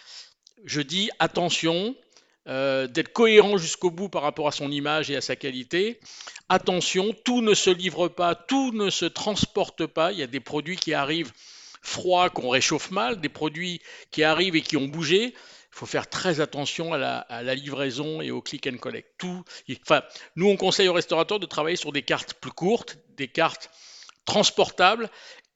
Je 0.66 0.82
dis 0.82 1.10
attention, 1.20 1.96
euh, 2.48 2.88
d'être 2.88 3.14
cohérent 3.14 3.58
jusqu'au 3.58 3.92
bout 3.92 4.10
par 4.10 4.24
rapport 4.24 4.48
à 4.48 4.52
son 4.52 4.72
image 4.72 5.12
et 5.12 5.16
à 5.16 5.22
sa 5.22 5.36
qualité. 5.36 6.00
Attention, 6.50 7.16
tout 7.24 7.42
ne 7.42 7.54
se 7.54 7.70
livre 7.70 8.08
pas, 8.08 8.34
tout 8.34 8.72
ne 8.72 8.90
se 8.90 9.06
transporte 9.06 9.86
pas. 9.86 10.12
Il 10.12 10.18
y 10.18 10.24
a 10.24 10.28
des 10.28 10.40
produits 10.40 10.76
qui 10.76 10.94
arrivent 10.94 11.32
froids, 11.82 12.30
qu'on 12.30 12.50
réchauffe 12.50 12.92
mal, 12.92 13.22
des 13.22 13.30
produits 13.30 13.82
qui 14.10 14.24
arrivent 14.24 14.56
et 14.56 14.62
qui 14.62 14.78
ont 14.78 14.88
bougé. 14.88 15.34
Il 15.34 15.78
faut 15.78 15.86
faire 15.86 16.10
très 16.10 16.42
attention 16.42 16.94
à 16.94 16.98
la, 16.98 17.56
livraison 17.56 18.22
et 18.22 18.32
au 18.32 18.42
click 18.42 18.68
and 18.68 18.78
collect. 18.78 19.14
Tout, 19.18 19.44
enfin, 19.84 20.02
nous, 20.36 20.50
on 20.50 20.58
conseille 20.58 20.88
aux 20.88 20.94
restaurateurs 20.94 21.40
de 21.40 21.46
travailler 21.46 21.78
sur 21.78 21.92
des 21.92 22.02
cartes 22.02 22.34
plus 22.34 22.52
courtes, 22.52 22.98
des 23.16 23.28
cartes 23.28 23.70
transportables 24.26 25.10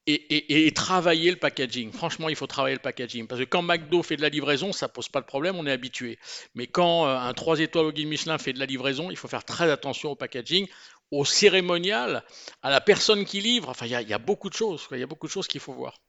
et, 0.08 0.72
travailler 0.74 1.32
le 1.32 1.38
packaging. 1.38 1.91
Franchement, 1.91 2.30
il 2.30 2.36
faut 2.36 2.48
travailler 2.48 2.76
le 2.76 2.82
packaging. 2.82 3.28
Parce 3.28 3.41
que 3.41 3.46
quand 3.46 3.62
McDo 3.62 4.04
fait 4.04 4.18
de 4.18 4.22
la 4.22 4.30
livraison, 4.30 4.72
ça 4.72 4.88
pose 4.88 5.10
pas 5.10 5.22
de 5.22 5.26
problème, 5.26 5.56
on 5.56 5.65
est 5.65 5.72
habitué. 5.72 6.20
Mais 6.54 6.68
quand 6.68 7.08
euh, 7.08 7.18
un 7.18 7.34
3 7.34 7.60
étoiles 7.60 7.86
au 7.86 7.91
guide 7.91 8.08
Michelin 8.08 8.38
fait 8.38 8.54
de 8.54 8.60
la 8.60 8.65
livraison, 8.65 9.10
il 9.10 9.18
faut 9.18 9.28
faire 9.28 9.44
très 9.44 9.72
attention 9.72 10.12
au 10.12 10.15
packaging, 10.15 10.68
au 11.12 11.26
cérémonial, 11.26 12.24
à 12.62 12.70
la 12.70 12.82
personne 12.82 13.26
qui 13.26 13.41
livre. 13.41 13.70
Enfin, 13.70 13.86
il 13.88 13.91
y, 13.91 14.13
a 14.13 14.20
beaucoup 14.20 14.50
de 14.50 14.56
choses. 14.56 14.88
Il 14.91 15.00
y 15.00 15.04
a 15.04 15.08
beaucoup 15.08 15.28
de 15.28 15.32
choses 15.32 15.48
qu'il 15.48 15.62
faut 15.62 15.74
voir. 15.74 16.00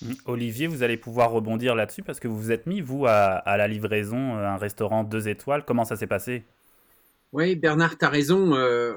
Mmh. 0.00 0.12
Olivier, 0.24 0.66
vous 0.66 0.82
allez 0.82 0.96
pouvoir 0.96 1.30
rebondir 1.30 1.76
là-dessus 1.76 2.02
parce 2.02 2.18
que 2.18 2.26
vous 2.26 2.38
vous 2.38 2.50
êtes 2.50 2.66
mis, 2.66 2.80
vous, 2.80 3.06
à, 3.06 3.12
à 3.12 3.56
la 3.56 3.68
livraison, 3.68 4.36
euh, 4.36 4.46
un 4.46 4.56
restaurant 4.56 5.04
2 5.04 5.28
étoiles. 5.28 5.64
Comment 5.64 5.84
ça 5.84 5.96
s'est 5.96 6.08
passé? 6.08 6.44
Oui, 7.32 7.56
Bernard, 7.56 7.96
tu 7.96 8.04
as 8.04 8.10
raison. 8.10 8.54
Euh, 8.54 8.94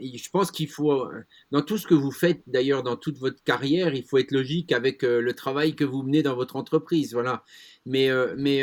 je 0.00 0.30
pense 0.30 0.50
qu'il 0.50 0.68
faut, 0.68 0.92
euh, 0.92 1.24
dans 1.50 1.62
tout 1.62 1.78
ce 1.78 1.86
que 1.86 1.94
vous 1.94 2.10
faites, 2.10 2.42
d'ailleurs 2.46 2.82
dans 2.82 2.96
toute 2.96 3.18
votre 3.18 3.42
carrière, 3.42 3.94
il 3.94 4.04
faut 4.04 4.18
être 4.18 4.32
logique 4.32 4.70
avec 4.72 5.02
euh, 5.02 5.20
le 5.20 5.32
travail 5.32 5.74
que 5.74 5.84
vous 5.84 6.02
menez 6.02 6.22
dans 6.22 6.36
votre 6.36 6.56
entreprise. 6.56 7.14
Voilà. 7.14 7.44
Mais, 7.86 8.10
mais 8.36 8.62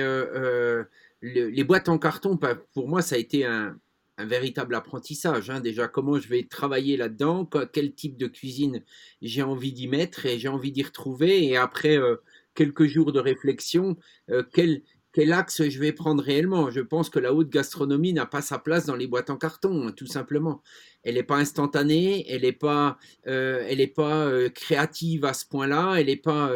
les 1.21 1.63
boîtes 1.63 1.89
en 1.89 1.97
carton, 1.97 2.37
pour 2.73 2.87
moi, 2.87 3.01
ça 3.01 3.15
a 3.15 3.17
été 3.17 3.45
un, 3.45 3.75
un 4.17 4.25
véritable 4.25 4.75
apprentissage. 4.75 5.49
Hein. 5.49 5.59
Déjà, 5.59 5.87
comment 5.87 6.19
je 6.19 6.27
vais 6.27 6.43
travailler 6.43 6.97
là-dedans, 6.97 7.49
quel 7.73 7.93
type 7.93 8.17
de 8.17 8.27
cuisine 8.27 8.83
j'ai 9.21 9.41
envie 9.41 9.73
d'y 9.73 9.87
mettre 9.87 10.25
et 10.25 10.39
j'ai 10.39 10.47
envie 10.47 10.71
d'y 10.71 10.83
retrouver. 10.83 11.45
Et 11.45 11.57
après 11.57 11.97
euh, 11.97 12.17
quelques 12.53 12.85
jours 12.85 13.11
de 13.11 13.19
réflexion, 13.19 13.97
euh, 14.29 14.43
quel, 14.53 14.81
quel 15.15 15.32
axe 15.32 15.69
je 15.69 15.80
vais 15.80 15.93
prendre 15.93 16.21
réellement? 16.21 16.69
Je 16.71 16.82
pense 16.82 17.10
que 17.10 17.19
la 17.19 17.34
haute 17.34 17.49
gastronomie 17.49 18.12
n'a 18.12 18.25
pas 18.25 18.41
sa 18.41 18.60
place 18.60 18.86
dans 18.86 18.97
les 18.97 19.08
boîtes 19.08 19.30
en 19.30 19.38
carton, 19.38 19.88
hein, 19.88 19.93
tout 19.95 20.08
simplement. 20.08 20.62
Elle 21.04 21.15
n'est 21.15 21.23
pas 21.23 21.38
instantanée, 21.38 22.30
elle 22.30 22.41
n'est 22.41 22.51
pas, 22.51 22.97
euh, 23.25 23.65
elle 23.65 23.93
pas 23.93 24.25
euh, 24.25 24.49
créative 24.49 25.23
à 25.23 25.34
ce 25.34 25.45
point-là, 25.45 25.95
elle 25.95 26.08
n'est 26.08 26.17
pas 26.17 26.51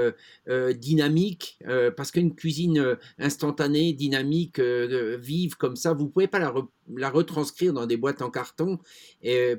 euh, 0.50 0.74
dynamique, 0.74 1.58
parce 1.96 2.12
qu'une 2.12 2.36
cuisine 2.36 2.98
instantanée, 3.18 3.94
dynamique, 3.94 4.60
vive 4.60 5.56
comme 5.56 5.78
ça, 5.78 5.94
vous 5.94 6.10
pouvez 6.10 6.28
pas 6.28 6.40
la, 6.40 6.54
la, 6.98 7.10
retranscrire 7.10 7.72
dans 7.72 7.86
des 7.86 7.96
boîtes 7.96 8.22
en 8.22 8.30
carton, 8.30 8.78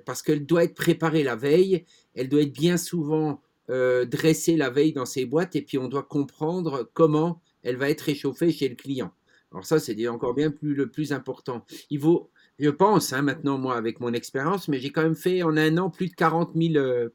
parce 0.04 0.20
qu'elle 0.20 0.44
doit 0.44 0.64
être 0.64 0.74
préparée 0.74 1.22
la 1.22 1.36
veille, 1.36 1.86
elle 2.14 2.28
doit 2.28 2.42
être 2.42 2.52
bien 2.52 2.76
souvent 2.76 3.40
dressée 3.68 4.56
la 4.56 4.68
veille 4.68 4.92
dans 4.92 5.06
ces 5.06 5.24
boîtes, 5.24 5.56
et 5.56 5.62
puis 5.62 5.78
on 5.78 5.88
doit 5.88 6.02
comprendre 6.02 6.90
comment 6.92 7.40
elle 7.62 7.76
va 7.76 7.90
être 7.90 8.02
réchauffée 8.02 8.52
chez 8.52 8.68
le 8.68 8.74
client. 8.74 9.12
Alors 9.52 9.66
ça, 9.66 9.80
c'est 9.80 10.06
encore 10.08 10.34
bien 10.34 10.50
plus 10.50 10.74
le 10.74 10.90
plus 10.90 11.12
important. 11.12 11.64
Il 11.90 11.98
vaut, 11.98 12.30
je 12.58 12.70
pense, 12.70 13.12
hein, 13.12 13.22
maintenant 13.22 13.58
moi 13.58 13.76
avec 13.76 14.00
mon 14.00 14.12
expérience, 14.12 14.68
mais 14.68 14.78
j'ai 14.78 14.92
quand 14.92 15.02
même 15.02 15.16
fait 15.16 15.42
en 15.42 15.56
un 15.56 15.76
an 15.78 15.90
plus 15.90 16.08
de 16.08 16.14
40 16.14 16.52
000 16.54 16.76
euh, 16.76 17.08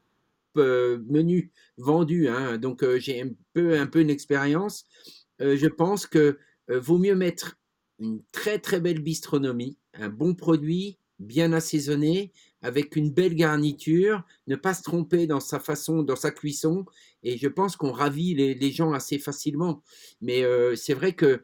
euh, 0.58 0.98
menus 1.08 1.50
vendus, 1.78 2.28
hein. 2.28 2.58
donc 2.58 2.82
euh, 2.82 2.98
j'ai 2.98 3.22
un 3.22 3.30
peu 3.52 3.78
un 3.78 3.86
peu 3.86 4.00
une 4.00 4.10
expérience. 4.10 4.86
je 5.40 5.66
pense 5.66 6.06
que 6.06 6.38
vaut 6.68 6.98
mieux 6.98 7.14
mettre 7.14 7.58
une 7.98 8.22
très 8.32 8.58
très 8.58 8.80
belle 8.80 9.00
bistronomie, 9.00 9.78
un 9.94 10.08
bon 10.08 10.34
produit, 10.34 10.98
bien 11.18 11.52
assaisonné, 11.52 12.32
avec 12.62 12.96
une 12.96 13.10
belle 13.10 13.34
garniture, 13.34 14.22
ne 14.46 14.56
pas 14.56 14.74
se 14.74 14.82
tromper 14.82 15.26
dans 15.26 15.40
sa 15.40 15.60
façon, 15.60 16.02
dans 16.02 16.16
sa 16.16 16.30
cuisson, 16.30 16.84
et 17.22 17.36
je 17.36 17.48
pense 17.48 17.76
qu'on 17.76 17.92
ravit 17.92 18.34
les, 18.34 18.70
gens 18.70 18.92
assez 18.92 19.18
facilement. 19.18 19.82
Mais 20.20 20.44
euh, 20.44 20.76
c'est 20.76 20.94
vrai 20.94 21.12
que 21.12 21.42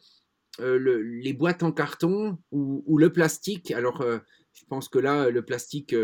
euh, 0.61 1.03
les 1.23 1.33
boîtes 1.33 1.63
en 1.63 1.73
carton 1.73 2.39
ou, 2.51 2.99
le 2.99 3.13
plastique, 3.13 3.71
alors 3.71 4.01
euh, 4.01 4.19
je 4.53 4.65
pense 4.69 4.89
que 4.89 4.99
là, 4.99 5.31
le 5.31 5.43
plastique 5.43 5.95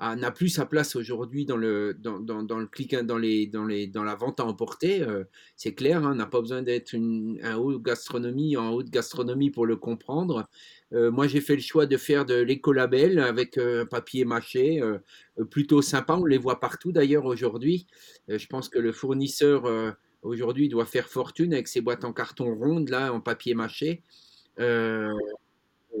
n'a 0.00 0.30
plus 0.30 0.48
sa 0.48 0.66
place 0.66 0.96
aujourd'hui 0.96 1.46
dans 1.46 1.56
le 1.56 1.94
dans, 1.94 2.58
le 2.58 2.66
clic 2.66 2.94
dans 2.94 3.16
les 3.16 3.46
dans 3.46 3.64
les 3.64 3.86
dans 3.86 4.04
la 4.04 4.14
vente 4.14 4.40
à 4.40 4.44
emporter 4.44 5.06
c'est 5.54 5.72
clair 5.72 6.04
hein, 6.04 6.12
on 6.12 6.16
n'a 6.16 6.26
pas 6.26 6.40
besoin 6.40 6.62
d'être 6.62 6.92
une 6.92 7.38
un 7.42 7.56
haut 7.56 7.78
gastronomie 7.78 8.56
en 8.56 8.72
haute 8.72 8.90
gastronomie 8.90 9.50
pour 9.50 9.64
le 9.64 9.76
comprendre 9.76 10.48
euh, 10.92 11.10
moi 11.10 11.26
j'ai 11.26 11.40
fait 11.40 11.56
le 11.56 11.62
choix 11.62 11.86
de 11.86 11.96
faire 11.96 12.24
de 12.24 12.34
l'écolabel 12.34 13.18
avec 13.18 13.58
euh, 13.58 13.84
papier 13.84 14.24
mâché 14.24 14.80
plutôt 15.50 15.82
sympa. 15.82 16.14
On 16.14 16.24
les 16.24 16.38
voit 16.38 16.60
partout 16.60 16.92
d'ailleurs 16.92 17.24
aujourd'hui. 17.24 17.86
Je 18.28 18.46
pense 18.46 18.68
que 18.68 18.78
le 18.78 18.92
fournisseur 18.92 19.94
aujourd'hui 20.22 20.68
doit 20.68 20.86
faire 20.86 21.08
fortune 21.08 21.52
avec 21.52 21.68
ses 21.68 21.80
boîtes 21.80 22.04
en 22.04 22.12
carton 22.12 22.54
rondes 22.54 22.88
là 22.88 23.12
en 23.12 23.20
papier 23.20 23.54
mâché. 23.54 24.02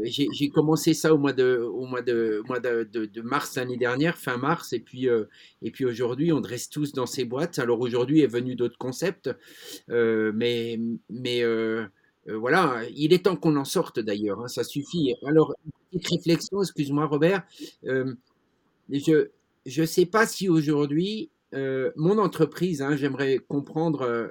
J'ai 0.04 0.50
commencé 0.50 0.94
ça 0.94 1.14
au 1.14 1.18
mois 1.18 1.32
de, 1.32 1.70
de, 2.04 3.22
mars 3.22 3.56
l'année 3.56 3.76
dernière, 3.76 4.16
fin 4.16 4.36
mars, 4.36 4.72
et 4.72 4.80
puis, 4.80 5.08
euh, 5.08 5.24
et 5.62 5.70
puis 5.70 5.84
aujourd'hui, 5.84 6.32
on 6.32 6.40
dresse 6.40 6.68
tous 6.68 6.92
dans 6.92 7.06
ces 7.06 7.24
boîtes. 7.24 7.58
Alors 7.58 7.80
aujourd'hui 7.80 8.20
est 8.20 8.26
venu 8.26 8.56
d'autres 8.56 8.78
concepts, 8.78 9.30
euh, 9.90 10.32
mais, 10.34 10.78
mais 11.08 11.42
euh, 12.28 12.36
voilà, 12.36 12.82
il 12.94 13.12
est 13.12 13.24
temps 13.24 13.36
qu'on 13.36 13.56
en 13.56 13.64
sorte 13.64 14.00
d'ailleurs, 14.00 14.40
hein, 14.40 14.48
ça 14.48 14.64
suffit. 14.64 15.14
Alors, 15.26 15.54
petite 15.90 16.08
réflexion, 16.08 16.62
excuse-moi 16.62 17.06
Robert, 17.06 17.46
je 17.82 18.16
ne 18.88 19.86
sais 19.86 20.06
pas 20.06 20.26
si 20.26 20.48
aujourd'hui, 20.48 21.30
mon 21.52 22.18
entreprise, 22.18 22.82
hein, 22.82 22.96
j'aimerais 22.96 23.38
comprendre, 23.38 24.30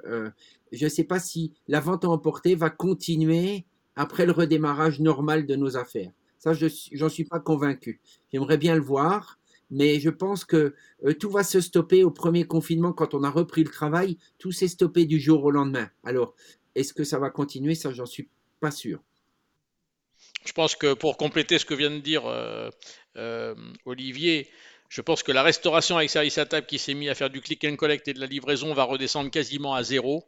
je 0.72 0.84
ne 0.84 0.88
sais 0.88 1.04
pas 1.04 1.18
si 1.18 1.52
la 1.68 1.80
vente 1.80 2.04
à 2.04 2.08
emporter 2.08 2.54
va 2.54 2.70
continuer 2.70 3.64
après 3.96 4.26
le 4.26 4.32
redémarrage 4.32 5.00
normal 5.00 5.46
de 5.46 5.56
nos 5.56 5.76
affaires. 5.76 6.12
Ça, 6.38 6.52
je 6.52 7.08
suis 7.08 7.24
pas 7.24 7.40
convaincu. 7.40 8.00
J'aimerais 8.30 8.58
bien 8.58 8.76
le 8.76 8.82
voir, 8.82 9.38
mais 9.70 10.00
je 10.00 10.10
pense 10.10 10.44
que 10.44 10.74
euh, 11.04 11.12
tout 11.14 11.30
va 11.30 11.42
se 11.42 11.60
stopper 11.60 12.04
au 12.04 12.10
premier 12.10 12.44
confinement 12.44 12.92
quand 12.92 13.14
on 13.14 13.24
a 13.24 13.30
repris 13.30 13.64
le 13.64 13.70
travail. 13.70 14.18
Tout 14.38 14.52
s'est 14.52 14.68
stoppé 14.68 15.06
du 15.06 15.18
jour 15.18 15.44
au 15.44 15.50
lendemain. 15.50 15.88
Alors, 16.04 16.34
est-ce 16.76 16.94
que 16.94 17.04
ça 17.04 17.18
va 17.18 17.30
continuer? 17.30 17.74
Ça, 17.74 17.92
j'en 17.92 18.06
suis 18.06 18.28
pas 18.60 18.70
sûr. 18.70 19.00
Je 20.44 20.52
pense 20.52 20.76
que 20.76 20.94
pour 20.94 21.16
compléter 21.16 21.58
ce 21.58 21.64
que 21.64 21.74
vient 21.74 21.90
de 21.90 21.98
dire 21.98 22.26
euh, 22.26 22.70
euh, 23.16 23.54
Olivier, 23.84 24.48
je 24.88 25.00
pense 25.00 25.22
que 25.22 25.32
la 25.32 25.42
restauration 25.42 25.96
avec 25.96 26.10
service 26.10 26.38
à 26.38 26.46
table 26.46 26.66
qui 26.66 26.78
s'est 26.78 26.94
mis 26.94 27.08
à 27.08 27.14
faire 27.14 27.30
du 27.30 27.40
click 27.40 27.64
and 27.64 27.76
collect 27.76 28.06
et 28.06 28.14
de 28.14 28.20
la 28.20 28.26
livraison 28.26 28.72
va 28.72 28.84
redescendre 28.84 29.30
quasiment 29.30 29.74
à 29.74 29.82
zéro 29.82 30.24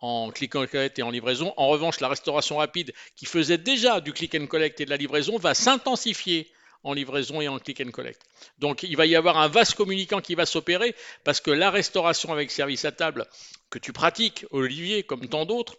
en 0.00 0.30
click 0.30 0.54
and 0.56 0.66
collect 0.66 0.98
et 0.98 1.02
en 1.02 1.10
livraison. 1.10 1.54
En 1.56 1.68
revanche, 1.68 2.00
la 2.00 2.08
restauration 2.08 2.56
rapide, 2.56 2.92
qui 3.14 3.24
faisait 3.24 3.56
déjà 3.56 4.00
du 4.00 4.12
click 4.12 4.34
and 4.34 4.46
collect 4.46 4.80
et 4.80 4.84
de 4.84 4.90
la 4.90 4.96
livraison, 4.96 5.38
va 5.38 5.54
s'intensifier 5.54 6.50
en 6.84 6.92
livraison 6.94 7.40
et 7.40 7.48
en 7.48 7.58
click 7.58 7.80
and 7.80 7.90
collect. 7.90 8.22
Donc 8.58 8.82
il 8.82 8.96
va 8.96 9.06
y 9.06 9.16
avoir 9.16 9.38
un 9.38 9.48
vaste 9.48 9.74
communicant 9.74 10.20
qui 10.20 10.34
va 10.34 10.46
s'opérer 10.46 10.94
parce 11.24 11.40
que 11.40 11.50
la 11.50 11.70
restauration 11.70 12.32
avec 12.32 12.50
service 12.50 12.84
à 12.84 12.92
table 12.92 13.26
que 13.70 13.78
tu 13.78 13.92
pratiques, 13.92 14.46
Olivier, 14.50 15.02
comme 15.02 15.28
tant 15.28 15.46
d'autres, 15.46 15.76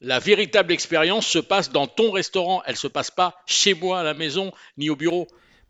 la 0.00 0.18
véritable 0.18 0.72
expérience 0.72 1.26
se 1.26 1.38
passe 1.38 1.70
dans 1.70 1.86
ton 1.86 2.10
restaurant. 2.10 2.62
Elle 2.66 2.74
ne 2.74 2.78
se 2.78 2.88
passe 2.88 3.10
pas 3.10 3.42
chez 3.46 3.74
moi 3.74 4.00
à 4.00 4.02
la 4.02 4.14
maison 4.14 4.52
ni 4.76 4.90
au 4.90 4.96
bureau. 4.96 5.26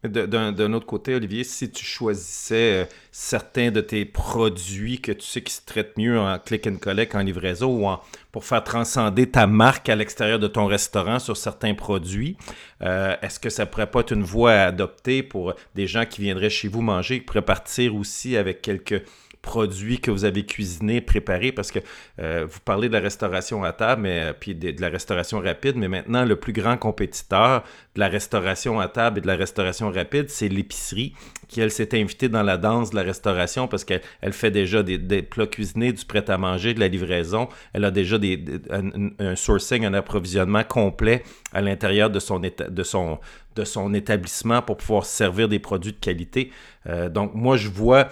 D'un 0.08 0.72
autre 0.72 0.86
côté, 0.86 1.14
Olivier, 1.14 1.44
si 1.44 1.70
tu 1.70 1.84
choisissais 1.84 2.82
euh, 2.82 2.84
certains 3.12 3.70
de 3.70 3.80
tes 3.80 4.04
produits 4.04 5.00
que 5.00 5.12
tu 5.12 5.26
sais 5.26 5.42
qui 5.42 5.52
se 5.52 5.62
traitent 5.64 5.96
mieux 5.96 6.18
en 6.18 6.38
click 6.38 6.66
and 6.66 6.76
collect, 6.76 7.14
en 7.14 7.20
livraison 7.20 7.68
ou 7.68 7.86
en, 7.86 8.00
pour 8.32 8.44
faire 8.44 8.62
transcender 8.62 9.30
ta 9.30 9.46
marque 9.46 9.88
à 9.88 9.96
l'extérieur 9.96 10.38
de 10.38 10.48
ton 10.48 10.66
restaurant 10.66 11.18
sur 11.18 11.36
certains 11.36 11.74
produits, 11.74 12.36
euh, 12.82 13.16
est-ce 13.22 13.40
que 13.40 13.50
ça 13.50 13.66
pourrait 13.66 13.90
pas 13.90 14.00
être 14.00 14.12
une 14.12 14.22
voie 14.22 14.52
à 14.52 14.66
adopter 14.66 15.22
pour 15.22 15.54
des 15.74 15.86
gens 15.86 16.04
qui 16.04 16.20
viendraient 16.20 16.50
chez 16.50 16.68
vous 16.68 16.82
manger, 16.82 17.20
qui 17.20 17.24
pourraient 17.24 17.42
partir 17.42 17.94
aussi 17.94 18.36
avec 18.36 18.62
quelques 18.62 19.02
produits 19.46 20.00
que 20.00 20.10
vous 20.10 20.24
avez 20.24 20.44
cuisinés, 20.44 21.00
préparés, 21.00 21.52
parce 21.52 21.70
que 21.70 21.78
euh, 22.18 22.46
vous 22.50 22.58
parlez 22.64 22.88
de 22.88 22.92
la 22.92 23.00
restauration 23.00 23.62
à 23.62 23.72
table, 23.72 24.02
mais, 24.02 24.20
euh, 24.20 24.32
puis 24.38 24.56
de, 24.56 24.74
la 24.80 24.88
restauration 24.88 25.38
rapide, 25.38 25.76
mais 25.76 25.86
maintenant, 25.86 26.24
le 26.24 26.34
plus 26.34 26.52
grand 26.52 26.76
compétiteur 26.76 27.62
de 27.94 28.00
la 28.00 28.08
restauration 28.08 28.80
à 28.80 28.88
table 28.88 29.18
et 29.18 29.20
de 29.20 29.28
la 29.28 29.36
restauration 29.36 29.90
rapide, 29.92 30.30
c'est 30.30 30.48
l'épicerie, 30.48 31.14
qui, 31.46 31.60
elle, 31.60 31.70
s'est 31.70 31.96
invitée 31.98 32.28
dans 32.28 32.42
la 32.42 32.56
danse 32.56 32.90
de 32.90 32.96
la 32.96 33.02
restauration 33.02 33.68
parce 33.68 33.84
qu'elle 33.84 34.02
elle 34.20 34.32
fait 34.32 34.50
déjà 34.50 34.82
des, 34.82 35.22
plats 35.22 35.46
cuisinés, 35.46 35.92
du 35.92 36.04
prêt-à-manger, 36.04 36.74
de 36.74 36.80
la 36.80 36.88
livraison. 36.88 37.48
Elle 37.72 37.84
a 37.84 37.92
déjà 37.92 38.18
des, 38.18 38.42
un, 38.70 39.36
sourcing, 39.36 39.84
un 39.84 39.94
approvisionnement 39.94 40.64
complet 40.64 41.22
à 41.56 41.62
l'intérieur 41.62 42.10
de 42.10 42.20
son, 42.20 42.38
de 42.38 42.82
son, 42.82 43.18
de 43.54 43.64
son 43.64 43.94
établissement 43.94 44.60
pour 44.60 44.76
pouvoir 44.76 45.06
servir 45.06 45.48
des 45.48 45.58
produits 45.58 45.92
de 45.92 45.98
qualité. 45.98 46.52
Euh, 46.86 47.08
donc, 47.08 47.34
moi, 47.34 47.56
je 47.56 47.70
vois 47.70 48.10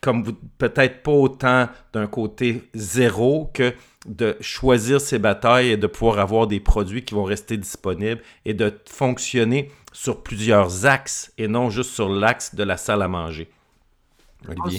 comme 0.00 0.22
peut-être 0.58 1.02
pas 1.02 1.10
autant 1.10 1.68
d'un 1.92 2.06
côté 2.06 2.62
zéro 2.72 3.50
que 3.52 3.74
de 4.06 4.36
choisir 4.40 5.00
ses 5.00 5.18
batailles 5.18 5.70
et 5.70 5.76
de 5.76 5.88
pouvoir 5.88 6.20
avoir 6.20 6.46
des 6.46 6.60
produits 6.60 7.04
qui 7.04 7.14
vont 7.14 7.24
rester 7.24 7.56
disponibles 7.56 8.22
et 8.44 8.54
de 8.54 8.72
fonctionner 8.88 9.72
sur 9.92 10.22
plusieurs 10.22 10.86
axes 10.86 11.32
et 11.36 11.48
non 11.48 11.70
juste 11.70 11.90
sur 11.90 12.08
l'axe 12.08 12.54
de 12.54 12.62
la 12.62 12.76
salle 12.76 13.02
à 13.02 13.08
manger. 13.08 13.48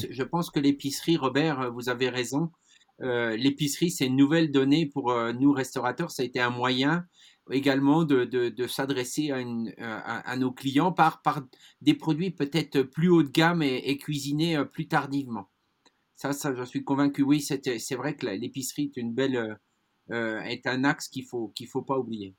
Je 0.09 0.23
pense, 0.23 0.51
que 0.51 0.61
l'épicerie, 0.61 1.17
Robert, 1.17 1.69
vous 1.73 1.89
avez 1.89 2.07
raison. 2.07 2.49
Euh, 3.01 3.35
l'épicerie, 3.35 3.91
c'est 3.91 4.05
une 4.05 4.15
nouvelle 4.15 4.51
donnée 4.51 4.85
pour 4.85 5.11
euh, 5.11 5.33
nous 5.33 5.51
restaurateurs. 5.51 6.11
Ça 6.11 6.23
a 6.23 6.25
été 6.25 6.39
un 6.39 6.49
moyen 6.49 7.05
également 7.51 8.03
de, 8.03 8.25
de, 8.25 8.67
s'adresser 8.67 9.31
à, 9.31 9.39
à, 10.19 10.37
nos 10.37 10.51
clients 10.51 10.91
par, 10.91 11.21
par 11.21 11.43
des 11.81 11.93
produits 11.93 12.31
peut-être 12.31 12.81
plus 12.81 13.09
haut 13.09 13.23
de 13.23 13.29
gamme 13.29 13.61
et, 13.61 13.97
cuisinés 13.97 14.57
euh, 14.57 14.65
plus 14.65 14.87
tardivement. 14.87 15.49
Ça, 16.15 16.33
ça, 16.33 16.55
je 16.55 16.63
suis 16.63 16.83
convaincu. 16.83 17.21
Oui, 17.21 17.41
c'est 17.41 17.95
vrai 17.95 18.15
que 18.15 18.25
l'épicerie 18.25 18.91
est 18.95 18.97
une 18.97 19.13
belle, 19.13 19.35
euh, 19.35 19.55
euh, 20.11 20.39
est 20.41 20.65
un 20.65 20.83
axe 20.83 21.07
qu'il 21.07 21.25
faut 21.25 21.49
qu'il 21.49 21.67
faut 21.67 21.83
pas 21.83 21.99
oublier. 21.99 22.35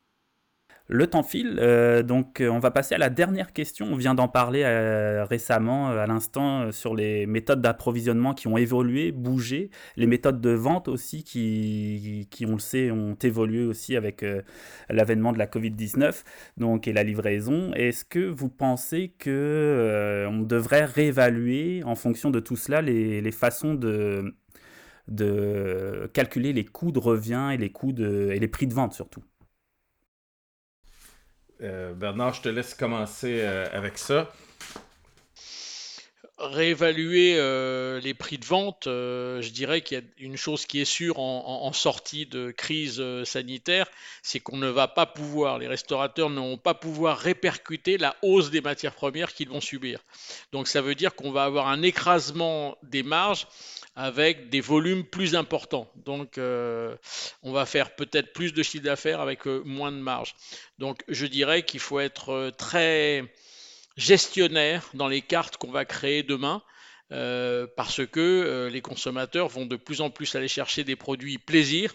Le 0.88 1.08
temps 1.08 1.24
file, 1.24 1.58
euh, 1.60 2.04
donc 2.04 2.40
euh, 2.40 2.48
on 2.48 2.60
va 2.60 2.70
passer 2.70 2.94
à 2.94 2.98
la 2.98 3.10
dernière 3.10 3.52
question. 3.52 3.86
On 3.86 3.96
vient 3.96 4.14
d'en 4.14 4.28
parler 4.28 4.62
euh, 4.64 5.24
récemment, 5.24 5.88
à 5.88 6.06
l'instant, 6.06 6.70
sur 6.70 6.94
les 6.94 7.26
méthodes 7.26 7.60
d'approvisionnement 7.60 8.34
qui 8.34 8.46
ont 8.46 8.56
évolué, 8.56 9.10
bougé, 9.10 9.70
les 9.96 10.06
méthodes 10.06 10.40
de 10.40 10.50
vente 10.50 10.86
aussi 10.86 11.24
qui, 11.24 12.28
qui 12.30 12.46
on 12.46 12.52
le 12.52 12.60
sait, 12.60 12.92
ont 12.92 13.14
évolué 13.14 13.64
aussi 13.64 13.96
avec 13.96 14.24
l'avènement 14.88 15.32
de 15.32 15.38
la 15.38 15.46
Covid-19 15.46 16.22
donc, 16.56 16.86
et 16.86 16.92
la 16.92 17.02
livraison. 17.02 17.72
Est-ce 17.74 18.04
que 18.04 18.20
vous 18.20 18.48
pensez 18.48 19.12
que 19.18 20.26
on 20.30 20.42
devrait 20.42 20.84
réévaluer 20.84 21.82
en 21.84 21.96
fonction 21.96 22.30
de 22.30 22.38
tout 22.38 22.56
cela 22.56 22.80
les, 22.80 23.20
les 23.20 23.32
façons 23.32 23.74
de, 23.74 24.34
de 25.08 26.08
calculer 26.12 26.52
les 26.52 26.64
coûts 26.64 26.92
de 26.92 26.98
revient 27.00 27.50
et 27.52 27.56
les, 27.56 27.70
coûts 27.70 27.92
de, 27.92 28.30
et 28.32 28.38
les 28.38 28.48
prix 28.48 28.66
de 28.68 28.74
vente 28.74 28.92
surtout? 28.92 29.22
Bernard, 31.60 32.34
je 32.34 32.42
te 32.42 32.48
laisse 32.48 32.74
commencer 32.74 33.40
avec 33.42 33.98
ça 33.98 34.30
réévaluer 36.38 37.36
euh, 37.38 37.98
les 38.00 38.12
prix 38.12 38.36
de 38.36 38.44
vente, 38.44 38.86
euh, 38.86 39.40
je 39.40 39.50
dirais 39.50 39.80
qu'il 39.80 39.98
y 39.98 40.00
a 40.00 40.04
une 40.18 40.36
chose 40.36 40.66
qui 40.66 40.80
est 40.80 40.84
sûre 40.84 41.18
en, 41.18 41.72
sortie 41.72 42.26
de 42.26 42.50
crise 42.50 43.00
euh, 43.00 43.24
sanitaire, 43.24 43.86
c'est 44.22 44.40
qu'on 44.40 44.58
ne 44.58 44.68
va 44.68 44.86
pas 44.86 45.06
pouvoir, 45.06 45.58
les 45.58 45.66
restaurateurs 45.66 46.28
ne 46.28 46.40
vont 46.40 46.58
pas 46.58 46.74
pouvoir 46.74 47.18
répercuter 47.18 47.96
la 47.96 48.16
hausse 48.22 48.50
des 48.50 48.60
matières 48.60 48.94
premières 48.94 49.32
qu'ils 49.32 49.48
vont 49.48 49.62
subir. 49.62 50.00
Donc 50.52 50.68
ça 50.68 50.82
veut 50.82 50.94
dire 50.94 51.14
qu'on 51.14 51.32
va 51.32 51.44
avoir 51.44 51.68
un 51.68 51.82
écrasement 51.82 52.76
des 52.82 53.02
marges 53.02 53.46
avec 53.94 54.50
des 54.50 54.60
volumes 54.60 55.04
plus 55.04 55.34
importants. 55.34 55.90
Donc 56.04 56.38
on 56.38 57.52
va 57.52 57.64
faire 57.64 57.94
peut-être 57.96 58.34
plus 58.34 58.52
de 58.52 58.62
chiffre 58.62 58.84
d'affaires 58.84 59.20
avec 59.20 59.46
moins 59.46 59.92
de 59.92 59.98
marge. 59.98 60.34
Donc 60.78 61.02
je 61.08 61.26
dirais 61.26 61.62
qu'il 61.62 61.80
faut 61.80 62.00
être 62.00 62.52
très 62.58 63.24
gestionnaire 63.96 64.88
dans 64.94 65.08
les 65.08 65.22
cartes 65.22 65.56
qu'on 65.56 65.70
va 65.70 65.84
créer 65.84 66.22
demain. 66.22 66.62
Euh, 67.12 67.68
parce 67.76 68.04
que 68.04 68.18
euh, 68.20 68.68
les 68.68 68.80
consommateurs 68.80 69.46
vont 69.46 69.64
de 69.64 69.76
plus 69.76 70.00
en 70.00 70.10
plus 70.10 70.34
aller 70.34 70.48
chercher 70.48 70.82
des 70.82 70.96
produits 70.96 71.38
plaisir, 71.38 71.94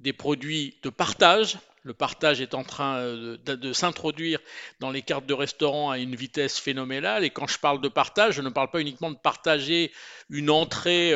des 0.00 0.12
produits 0.12 0.76
de 0.82 0.90
partage. 0.90 1.58
Le 1.84 1.94
partage 1.94 2.40
est 2.40 2.54
en 2.54 2.64
train 2.64 2.96
euh, 2.96 3.36
de, 3.36 3.72
s'introduire 3.72 4.40
dans 4.80 4.90
les 4.90 5.02
cartes 5.02 5.26
de 5.26 5.34
restaurant 5.34 5.92
à 5.92 5.98
une 5.98 6.16
vitesse 6.16 6.58
phénoménale. 6.58 7.22
Et 7.24 7.30
quand 7.30 7.46
je 7.46 7.60
parle 7.60 7.80
de 7.80 7.88
partage, 7.88 8.34
je 8.34 8.42
ne 8.42 8.50
parle 8.50 8.70
pas 8.70 8.80
uniquement 8.80 9.12
de 9.12 9.16
partager 9.16 9.92
une 10.30 10.50
entrée 10.50 11.12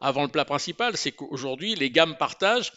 avant 0.00 0.22
le 0.22 0.28
plat 0.28 0.46
principal. 0.46 0.96
C'est 0.96 1.12
qu'aujourd'hui, 1.12 1.74
les 1.74 1.90
gammes 1.90 2.16
partage 2.16 2.72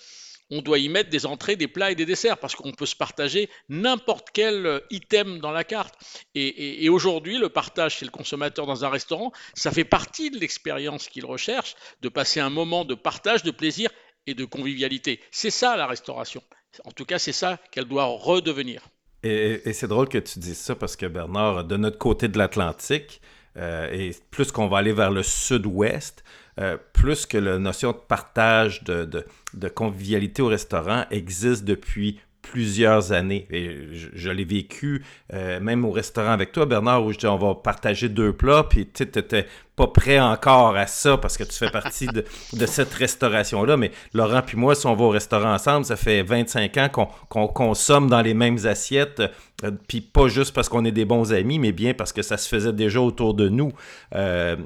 on 0.53 0.61
doit 0.61 0.77
y 0.77 0.87
mettre 0.87 1.09
des 1.09 1.25
entrées, 1.25 1.55
des 1.55 1.67
plats 1.67 1.91
et 1.91 1.95
des 1.95 2.05
desserts 2.05 2.37
parce 2.37 2.55
qu'on 2.55 2.71
peut 2.71 2.85
se 2.85 2.95
partager 2.95 3.49
n'importe 3.69 4.27
quel 4.31 4.65
euh, 4.65 4.79
item 4.91 5.39
dans 5.39 5.51
la 5.51 5.63
carte. 5.63 5.95
Et, 6.35 6.89
aujourd'hui, 6.89 7.37
le 7.37 7.49
partage 7.49 7.97
chez 7.97 8.05
le 8.05 8.11
consommateur 8.11 8.65
dans 8.65 8.85
un 8.85 8.89
restaurant, 8.89 9.31
ça 9.55 9.71
fait 9.71 9.83
partie 9.83 10.29
de 10.29 10.37
l'expérience 10.37 11.07
qu'il 11.07 11.25
recherche, 11.25 11.75
de 12.01 12.09
passer 12.09 12.39
un 12.39 12.49
moment 12.49 12.85
de 12.85 12.93
partage, 12.93 13.43
de 13.43 13.51
plaisir 13.51 13.89
et 14.27 14.35
de 14.35 14.45
convivialité. 14.45 15.19
C'est 15.31 15.49
ça 15.49 15.75
la 15.75 15.87
restauration. 15.87 16.43
En 16.85 16.91
tout 16.91 17.05
cas, 17.05 17.19
c'est 17.19 17.33
ça 17.33 17.59
qu'elle 17.71 17.85
doit 17.85 18.05
redevenir. 18.05 18.83
Et, 19.23 19.73
c'est 19.73 19.87
drôle 19.87 20.09
que 20.09 20.17
tu 20.17 20.39
dises 20.39 20.57
ça 20.57 20.75
parce 20.75 20.95
que 20.95 21.05
Bernard, 21.05 21.63
de 21.63 21.77
notre 21.77 21.97
côté 21.97 22.27
de 22.27 22.37
l'Atlantique, 22.37 23.21
euh, 23.57 23.89
et 23.91 24.15
plus 24.31 24.51
qu'on 24.51 24.67
va 24.67 24.79
aller 24.79 24.93
vers 24.93 25.11
le 25.11 25.23
sud-ouest, 25.23 26.23
euh, 26.59 26.77
plus 26.93 27.25
que 27.25 27.37
la 27.37 27.57
notion 27.59 27.91
de 27.91 27.97
partage, 27.97 28.83
de, 28.83 29.05
de, 29.53 29.67
convivialité 29.69 30.41
au 30.41 30.47
restaurant 30.47 31.05
existe 31.09 31.63
depuis 31.63 32.19
plusieurs 32.43 33.11
années. 33.13 33.47
Et 33.49 33.71
je, 34.13 34.29
l'ai 34.29 34.43
vécu 34.43 35.03
euh, 35.33 35.59
même 35.59 35.83
au 35.85 35.91
restaurant 35.91 36.31
avec 36.31 36.51
toi, 36.51 36.67
Bernard, 36.67 37.03
où 37.03 37.11
je 37.11 37.17
dis 37.17 37.25
on 37.25 37.37
va 37.37 37.55
partager 37.55 38.09
deux 38.09 38.33
plats, 38.33 38.65
puis 38.69 38.85
tu 38.85 39.03
n'étais 39.03 39.47
pas 39.75 39.87
prêt 39.87 40.19
encore 40.19 40.75
à 40.75 40.85
ça 40.85 41.17
parce 41.17 41.35
que 41.35 41.43
tu 41.43 41.53
fais 41.53 41.71
partie 41.71 42.05
de, 42.05 42.65
cette 42.67 42.93
restauration-là. 42.93 43.77
Mais 43.77 43.91
Laurent 44.13 44.43
puis 44.45 44.57
moi, 44.57 44.75
si 44.75 44.85
on 44.85 44.93
va 44.93 45.05
au 45.05 45.09
restaurant 45.09 45.53
ensemble, 45.53 45.85
ça 45.85 45.95
fait 45.95 46.21
25 46.21 46.77
ans 46.77 46.89
qu'on 47.29 47.47
consomme 47.47 48.07
dans 48.07 48.21
les 48.21 48.35
mêmes 48.35 48.59
assiettes, 48.65 49.23
euh, 49.63 49.71
puis 49.87 50.01
pas 50.01 50.27
juste 50.27 50.53
parce 50.53 50.69
qu'on 50.69 50.85
est 50.85 50.91
des 50.91 51.05
bons 51.05 51.33
amis, 51.33 51.57
mais 51.57 51.71
bien 51.71 51.95
parce 51.95 52.13
que 52.13 52.21
ça 52.21 52.37
se 52.37 52.47
faisait 52.47 52.73
déjà 52.73 53.01
autour 53.01 53.33
de 53.33 53.49
nous. 53.49 53.71
Euh, 54.13 54.57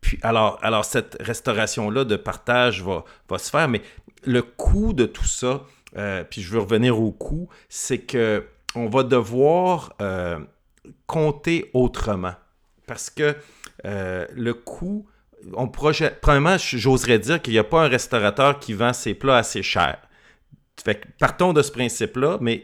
puis 0.00 0.18
alors, 0.22 0.58
alors 0.62 0.84
cette 0.84 1.16
restauration-là 1.20 2.04
de 2.04 2.16
partage 2.16 2.82
va, 2.82 3.04
va 3.28 3.38
se 3.38 3.50
faire, 3.50 3.68
mais 3.68 3.82
le 4.24 4.42
coût 4.42 4.92
de 4.92 5.06
tout 5.06 5.26
ça, 5.26 5.62
euh, 5.98 6.24
puis 6.24 6.42
je 6.42 6.50
veux 6.50 6.60
revenir 6.60 7.00
au 7.00 7.10
coût, 7.10 7.48
c'est 7.68 7.98
que 7.98 8.44
on 8.74 8.88
va 8.88 9.02
devoir 9.02 9.94
euh, 10.00 10.38
compter 11.06 11.70
autrement. 11.74 12.34
Parce 12.86 13.10
que 13.10 13.36
euh, 13.84 14.26
le 14.34 14.54
coût, 14.54 15.06
on 15.54 15.68
projette. 15.68 16.20
Premièrement, 16.20 16.56
j'oserais 16.58 17.18
dire 17.18 17.42
qu'il 17.42 17.52
n'y 17.52 17.58
a 17.58 17.64
pas 17.64 17.84
un 17.84 17.88
restaurateur 17.88 18.58
qui 18.58 18.72
vend 18.72 18.92
ses 18.92 19.14
plats 19.14 19.38
assez 19.38 19.62
cher. 19.62 19.98
Fait 20.82 21.00
partons 21.18 21.52
de 21.52 21.62
ce 21.62 21.72
principe-là, 21.72 22.38
mais 22.40 22.62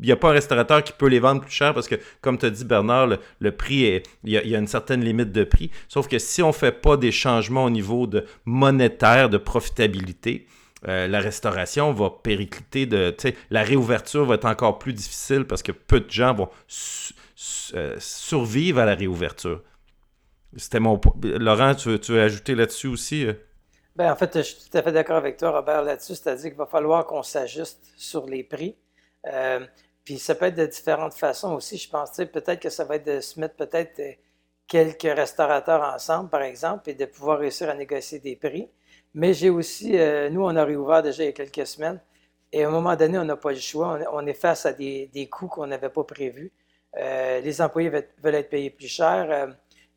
il 0.00 0.06
n'y 0.06 0.12
a 0.12 0.16
pas 0.16 0.30
un 0.30 0.32
restaurateur 0.32 0.84
qui 0.84 0.92
peut 0.92 1.08
les 1.08 1.18
vendre 1.18 1.40
plus 1.40 1.50
cher 1.50 1.74
parce 1.74 1.88
que, 1.88 1.96
comme 2.20 2.38
tu 2.38 2.46
as 2.46 2.50
dit, 2.50 2.64
Bernard, 2.64 3.08
le, 3.40 3.50
prix, 3.52 3.84
est, 3.84 4.06
il 4.24 4.32
y, 4.32 4.54
a, 4.54 4.58
une 4.58 4.66
certaine 4.66 5.02
limite 5.02 5.32
de 5.32 5.42
prix. 5.42 5.70
Sauf 5.88 6.06
que 6.06 6.18
si 6.18 6.42
on 6.42 6.48
ne 6.48 6.52
fait 6.52 6.72
pas 6.72 6.96
des 6.96 7.12
changements 7.12 7.64
au 7.64 7.70
niveau 7.70 8.06
de 8.06 8.24
monétaire, 8.44 9.30
de 9.30 9.38
profitabilité, 9.38 10.46
euh, 10.88 11.08
la 11.08 11.20
restauration 11.20 11.92
va 11.92 12.10
péricliter 12.10 12.86
de. 12.86 13.14
La 13.50 13.62
réouverture 13.62 14.24
va 14.24 14.36
être 14.36 14.44
encore 14.44 14.78
plus 14.78 14.92
difficile 14.92 15.44
parce 15.44 15.62
que 15.62 15.72
peu 15.72 16.00
de 16.00 16.10
gens 16.10 16.34
vont 16.34 16.48
euh, 17.74 17.96
survivre 17.98 18.80
à 18.80 18.84
la 18.84 18.94
réouverture. 18.94 19.62
C'était 20.56 20.80
mon 20.80 21.00
Laurent, 21.22 21.74
tu 21.74 21.90
veux, 21.90 22.22
ajouter 22.22 22.54
là-dessus 22.54 22.86
aussi? 22.86 23.26
Euh? 23.26 23.34
Ben, 23.96 24.12
en 24.12 24.16
fait, 24.16 24.38
je 24.38 24.42
suis 24.42 24.70
tout 24.70 24.78
à 24.78 24.82
fait 24.82 24.92
d'accord 24.92 25.16
avec 25.16 25.36
toi, 25.36 25.50
Robert, 25.50 25.82
là-dessus. 25.82 26.14
C'est-à-dire 26.14 26.50
qu'il 26.50 26.58
va 26.58 26.66
falloir 26.66 27.06
qu'on 27.06 27.22
s'ajuste 27.22 27.92
sur 27.96 28.26
les 28.26 28.44
prix. 28.44 28.76
Puis 30.04 30.18
ça 30.18 30.36
peut 30.36 30.46
être 30.46 30.56
de 30.56 30.66
différentes 30.66 31.14
façons 31.14 31.54
aussi. 31.54 31.78
Je 31.78 31.90
pense, 31.90 32.16
peut-être 32.16 32.60
que 32.60 32.70
ça 32.70 32.84
va 32.84 32.96
être 32.96 33.06
de 33.06 33.20
se 33.20 33.40
mettre 33.40 33.56
peut-être 33.56 34.00
quelques 34.68 35.02
restaurateurs 35.02 35.82
ensemble, 35.82 36.30
par 36.30 36.42
exemple, 36.42 36.90
et 36.90 36.94
de 36.94 37.06
pouvoir 37.06 37.40
réussir 37.40 37.68
à 37.68 37.74
négocier 37.74 38.20
des 38.20 38.36
prix. 38.36 38.68
Mais 39.16 39.34
j'ai 39.34 39.50
aussi, 39.50 39.98
euh, 39.98 40.30
nous, 40.30 40.42
on 40.44 40.54
a 40.54 40.64
réouvert 40.64 41.02
déjà 41.02 41.24
il 41.24 41.26
y 41.26 41.30
a 41.30 41.32
quelques 41.32 41.66
semaines, 41.66 42.00
et 42.52 42.62
à 42.64 42.68
un 42.68 42.70
moment 42.70 42.94
donné, 42.94 43.18
on 43.18 43.24
n'a 43.24 43.36
pas 43.36 43.50
le 43.50 43.58
choix. 43.58 43.98
On, 44.12 44.24
est 44.26 44.34
face 44.34 44.66
à 44.66 44.72
des, 44.72 45.28
coûts 45.30 45.48
qu'on 45.48 45.66
n'avait 45.66 45.88
pas 45.88 46.04
prévus. 46.04 46.52
Euh, 46.98 47.40
les 47.40 47.60
employés 47.60 47.90
veulent, 47.90 48.34
être 48.36 48.50
payés 48.50 48.70
plus 48.70 48.88
cher. 48.88 49.48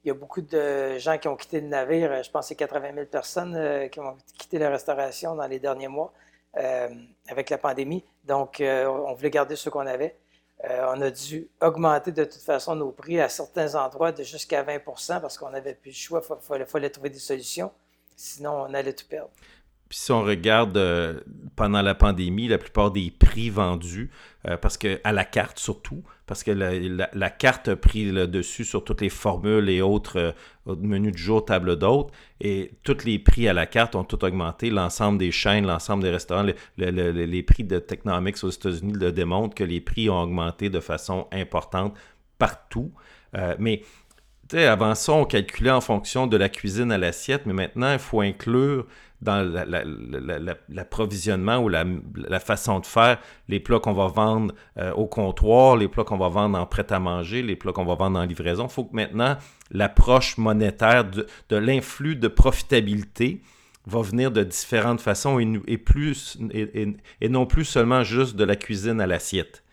il 0.03 0.07
y 0.07 0.11
a 0.11 0.13
beaucoup 0.15 0.41
de 0.41 0.97
gens 0.97 1.17
qui 1.19 1.27
ont 1.27 1.35
quitté 1.35 1.61
le 1.61 1.67
navire. 1.67 2.23
Je 2.23 2.31
pense 2.31 2.45
que 2.45 2.49
c'est 2.49 2.55
80 2.55 2.93
000 2.95 3.05
personnes 3.05 3.89
qui 3.91 3.99
ont 3.99 4.17
quitté 4.37 4.57
la 4.57 4.69
restauration 4.71 5.35
dans 5.35 5.47
les 5.47 5.59
derniers 5.59 5.87
mois. 5.87 6.11
Euh, 6.57 6.89
avec 7.27 7.51
la 7.51 7.59
pandémie. 7.59 8.03
Donc, 8.23 8.59
euh, 8.59 8.87
on 8.87 9.13
voulait 9.13 9.29
garder 9.29 9.55
ce 9.55 9.69
qu'on 9.69 9.85
avait. 9.85 10.17
Euh, 10.67 10.93
on 10.95 10.99
a 10.99 11.11
dû 11.11 11.47
augmenter 11.61 12.11
de 12.11 12.23
toute 12.23 12.41
façon 12.41 12.75
nos 12.75 12.91
prix 12.91 13.21
à 13.21 13.29
certains 13.29 13.75
endroits 13.75 14.11
de 14.11 14.23
jusqu'à 14.23 14.63
20% 14.63 15.21
parce 15.21 15.37
qu'on 15.37 15.51
n'avait 15.51 15.75
plus 15.75 15.91
le 15.91 15.95
choix. 15.95 16.21
Il 16.55 16.65
fallait, 16.65 16.89
trouver 16.89 17.11
des 17.11 17.19
solutions. 17.19 17.71
Sinon, 18.21 18.65
on 18.67 18.73
allait 18.73 18.91
tout 18.91 19.05
perdre. 19.09 19.29
Puis 19.87 19.97
si 19.97 20.11
on 20.11 20.23
regarde 20.23 20.75
euh, 20.75 21.21
pendant 21.55 21.81
la 21.81 21.95
pandémie, 21.95 22.49
la 22.49 22.57
plupart 22.57 22.91
des 22.91 23.11
prix 23.11 23.49
vendus, 23.49 24.11
euh, 24.45 24.57
parce 24.57 24.77
que 24.77 24.99
à 25.05 25.13
la 25.13 25.23
carte 25.23 25.57
surtout, 25.57 26.03
parce 26.27 26.43
que 26.43 26.51
la, 26.51 27.29
carte 27.29 27.69
a 27.69 27.77
pris 27.77 28.11
le 28.11 28.27
dessus 28.27 28.65
sur 28.65 28.83
toutes 28.83 28.99
les 28.99 29.09
formules 29.09 29.69
et 29.69 29.81
autres 29.81 30.17
euh, 30.67 30.75
menus 30.75 31.13
du 31.13 31.21
jour, 31.21 31.45
table 31.45 31.77
d'hôte, 31.77 32.11
et 32.41 32.73
tous 32.83 33.05
les 33.05 33.19
prix 33.19 33.47
à 33.47 33.53
la 33.53 33.65
carte 33.65 33.95
ont 33.95 34.03
tout 34.03 34.23
augmenté. 34.25 34.69
L'ensemble 34.69 35.17
des 35.17 35.31
chaînes, 35.31 35.65
l'ensemble 35.65 36.03
des 36.03 36.11
restaurants, 36.11 36.45
les 36.77 37.43
prix 37.43 37.63
de 37.63 37.79
Technomics 37.79 38.43
aux 38.43 38.49
États-Unis 38.49 38.93
le 38.99 39.13
démontrent 39.13 39.55
que 39.55 39.63
les 39.63 39.79
prix 39.79 40.09
ont 40.09 40.21
augmenté 40.21 40.69
de 40.69 40.81
façon 40.81 41.27
importante 41.31 41.95
partout. 42.37 42.91
mais 43.57 43.81
avant 44.57 44.95
ça, 44.95 45.13
on 45.13 45.25
calculait 45.25 45.71
en 45.71 45.81
fonction 45.81 46.27
de 46.27 46.35
la 46.35 46.49
cuisine 46.49 46.91
à 46.91 46.97
l'assiette, 46.97 47.45
mais 47.45 47.53
maintenant, 47.53 47.93
il 47.93 47.99
faut 47.99 48.21
inclure 48.21 48.85
dans 49.21 49.43
l'approvisionnement 50.69 51.57
ou 51.57 51.67
la, 51.67 51.85
façon 52.39 52.79
de 52.79 52.85
faire 52.85 53.19
les 53.49 53.59
plats 53.59 53.79
qu'on 53.79 53.93
va 53.93 54.07
vendre 54.07 54.53
euh, 54.77 54.93
au 54.93 55.07
comptoir, 55.07 55.75
les 55.75 55.89
plats 55.89 56.05
qu'on 56.05 56.17
va 56.17 56.29
vendre 56.29 56.57
en 56.57 56.65
prêt-à-manger, 56.65 57.41
les 57.41 57.57
plats 57.57 57.73
qu'on 57.73 57.85
va 57.85 57.95
vendre 57.95 58.17
en 58.17 58.23
livraison. 58.23 58.65
Il 58.67 58.71
faut 58.71 58.85
que 58.85 58.95
maintenant, 58.95 59.37
l'approche 59.71 60.37
monétaire 60.37 61.03
de, 61.03 61.55
l'influx 61.55 62.15
de 62.15 62.29
profitabilité 62.29 63.41
va 63.85 64.01
venir 64.01 64.31
de 64.31 64.43
différentes 64.43 65.01
façons 65.01 65.39
et, 65.39 66.95
et 67.21 67.29
non 67.29 67.45
plus 67.45 67.65
seulement 67.65 68.03
juste 68.03 68.35
de 68.35 68.45
la 68.45 68.55
cuisine 68.55 69.01
à 69.01 69.07
l'assiette 69.07 69.63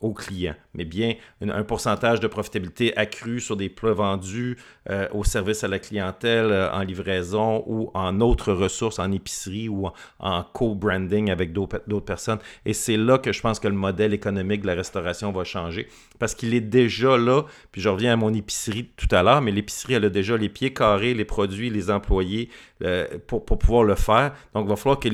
aux 0.00 0.14
clients, 0.14 0.54
mais 0.74 0.86
bien 0.86 1.14
un, 1.42 1.62
pourcentage 1.62 2.20
de 2.20 2.26
profitabilité 2.26 2.96
accru 2.96 3.38
sur 3.38 3.56
des 3.56 3.68
plats 3.68 3.92
vendus 3.92 4.56
euh, 4.88 5.06
au 5.12 5.24
service 5.24 5.62
à 5.62 5.68
la 5.68 5.78
clientèle, 5.78 6.46
euh, 6.46 6.72
en 6.72 6.80
livraison 6.80 7.62
ou 7.66 7.90
en 7.92 8.20
autres 8.20 8.52
ressources, 8.54 8.98
en 8.98 9.12
épicerie 9.12 9.68
ou 9.68 9.88
en, 10.18 10.42
co-branding 10.42 11.30
avec 11.30 11.52
d'autres 11.52 12.00
personnes. 12.00 12.38
Et 12.64 12.72
c'est 12.72 12.96
là 12.96 13.18
que 13.18 13.32
je 13.32 13.42
pense 13.42 13.60
que 13.60 13.68
le 13.68 13.74
modèle 13.74 14.14
économique 14.14 14.62
de 14.62 14.68
la 14.68 14.74
restauration 14.74 15.32
va 15.32 15.44
changer 15.44 15.86
parce 16.18 16.34
qu'il 16.34 16.54
est 16.54 16.60
déjà 16.60 17.18
là. 17.18 17.42
Puis 17.70 17.82
je 17.82 17.90
reviens 17.90 18.14
à 18.14 18.16
mon 18.16 18.32
épicerie 18.32 18.88
tout 18.96 19.08
à 19.10 19.22
l'heure, 19.22 19.42
mais 19.42 19.50
l'épicerie, 19.50 19.94
elle 19.94 20.06
a 20.06 20.10
déjà 20.10 20.36
les 20.36 20.48
pieds 20.48 20.72
carrés, 20.72 21.12
les 21.12 21.26
produits, 21.26 21.68
les 21.68 21.90
employés 21.90 22.48
euh, 22.82 23.06
pour, 23.26 23.44
pour, 23.44 23.58
pouvoir 23.58 23.84
le 23.84 23.94
faire. 23.94 24.34
Donc, 24.54 24.64
il 24.64 24.70
va 24.70 24.76
falloir 24.76 24.98
que 24.98 25.08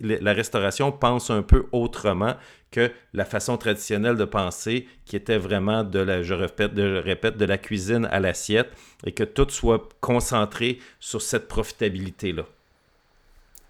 la 0.00 0.32
restauration 0.32 0.90
pense 0.90 1.30
un 1.30 1.42
peu 1.42 1.66
autrement 1.72 2.34
que 2.70 2.90
la 3.12 3.24
façon 3.24 3.58
traditionnelle 3.58 4.16
de 4.16 4.24
penser, 4.24 4.86
qui 5.04 5.16
était 5.16 5.36
vraiment 5.36 5.84
de 5.84 5.98
la, 5.98 6.22
je 6.22 6.32
répète, 6.34 6.72
de, 6.72 6.96
répète, 6.96 7.36
de 7.36 7.44
la 7.44 7.58
cuisine 7.58 8.08
à 8.10 8.20
l'assiette, 8.20 8.70
et 9.04 9.12
que 9.12 9.24
tout 9.24 9.48
soit 9.50 9.88
concentré 10.00 10.78
sur 10.98 11.20
cette 11.20 11.46
profitabilité-là. 11.48 12.46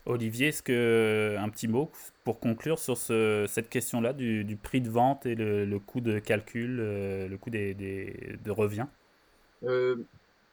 Olivier, 0.06 0.48
est-ce 0.48 0.62
que 0.62 1.36
un 1.38 1.48
petit 1.48 1.68
mot 1.68 1.90
pour 2.24 2.40
conclure 2.40 2.78
sur 2.78 2.96
cette 2.96 3.68
question-là 3.68 4.12
du, 4.12 4.58
prix 4.62 4.80
de 4.80 4.90
vente 4.90 5.26
et 5.26 5.34
le, 5.34 5.78
coût 5.78 6.00
de 6.00 6.18
calcul, 6.18 6.76
le 6.76 7.36
coût 7.36 7.50
des, 7.50 7.74
de 7.74 8.50
revient? 8.50 8.86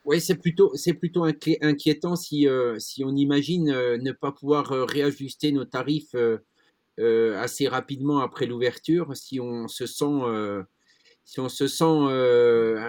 Oui, 0.08 0.22
c'est 0.22 0.36
plutôt, 0.36 0.72
c'est 0.76 0.94
plutôt 0.94 1.26
inquiétant 1.26 2.16
si, 2.16 2.48
euh, 2.48 2.80
si 2.80 3.04
on 3.04 3.14
imagine 3.14 3.70
euh, 3.72 3.98
ne 3.98 4.14
pas 4.14 4.32
pouvoir 4.32 4.72
euh, 4.72 4.86
réajuster 4.86 5.52
nos 5.52 5.66
tarifs 5.66 6.16
assez 6.98 7.68
rapidement 7.68 8.20
après 8.20 8.48
l'ouverture, 8.48 9.16
si 9.16 9.40
on 9.40 9.68
se 9.68 9.86
sent, 9.86 10.22
si 11.26 11.40
on 11.40 11.48
se 11.48 11.68
sent 11.68 11.84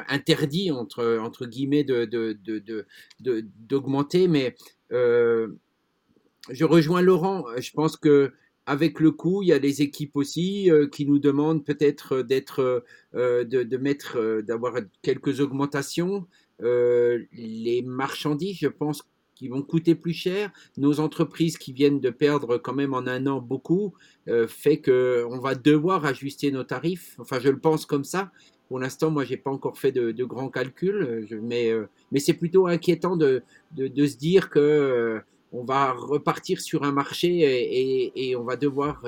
interdit 0.08 0.70
entre, 0.70 1.18
entre 1.20 1.44
guillemets 1.44 1.84
de, 1.84 2.06
de, 2.06 3.44
d'augmenter. 3.58 4.26
Mais 4.26 4.54
je 4.90 6.64
rejoins 6.64 7.02
Laurent. 7.02 7.44
Je 7.58 7.70
pense 7.72 7.98
que 7.98 8.32
avec 8.64 8.98
le 8.98 9.10
coût, 9.10 9.42
il 9.42 9.48
y 9.48 9.52
a 9.52 9.58
des 9.58 9.82
équipes 9.82 10.16
aussi 10.16 10.70
qui 10.90 11.04
nous 11.04 11.18
demandent 11.18 11.66
peut-être 11.66 12.22
d'être, 12.22 12.82
de, 13.12 13.42
de, 13.44 13.76
mettre, 13.76 14.40
d'avoir 14.40 14.76
quelques 15.02 15.40
augmentations. 15.40 16.26
Euh, 16.62 17.24
les 17.32 17.82
marchandises, 17.82 18.58
je 18.58 18.68
pense, 18.68 19.02
qui 19.34 19.48
vont 19.48 19.62
coûter 19.62 19.94
plus 19.94 20.12
cher, 20.12 20.50
nos 20.76 20.98
entreprises 20.98 21.58
qui 21.58 21.72
viennent 21.72 22.00
de 22.00 22.10
perdre 22.10 22.58
quand 22.58 22.74
même 22.74 22.92
en 22.92 23.06
un 23.06 23.26
an 23.28 23.40
beaucoup, 23.40 23.94
euh, 24.26 24.48
fait 24.48 24.78
que 24.78 25.24
on 25.30 25.38
va 25.38 25.54
devoir 25.54 26.04
ajuster 26.04 26.50
nos 26.50 26.64
tarifs. 26.64 27.14
Enfin, 27.20 27.38
je 27.38 27.48
le 27.48 27.58
pense 27.58 27.86
comme 27.86 28.02
ça. 28.02 28.32
Pour 28.66 28.80
l'instant, 28.80 29.10
moi, 29.10 29.24
j'ai 29.24 29.36
pas 29.36 29.50
encore 29.50 29.78
fait 29.78 29.92
de, 29.92 30.24
grands 30.24 30.50
calculs, 30.50 31.26
mais, 31.40 31.70
euh, 31.70 31.88
mais 32.10 32.18
c'est 32.18 32.34
plutôt 32.34 32.66
inquiétant 32.66 33.16
de, 33.16 33.42
de, 33.76 34.06
se 34.06 34.16
dire 34.16 34.50
que 34.50 35.20
on 35.52 35.64
va 35.64 35.92
repartir 35.92 36.60
sur 36.60 36.82
un 36.82 36.92
marché 36.92 37.28
et, 37.28 38.30
et, 38.30 38.36
on 38.36 38.44
va 38.44 38.56
devoir, 38.56 39.06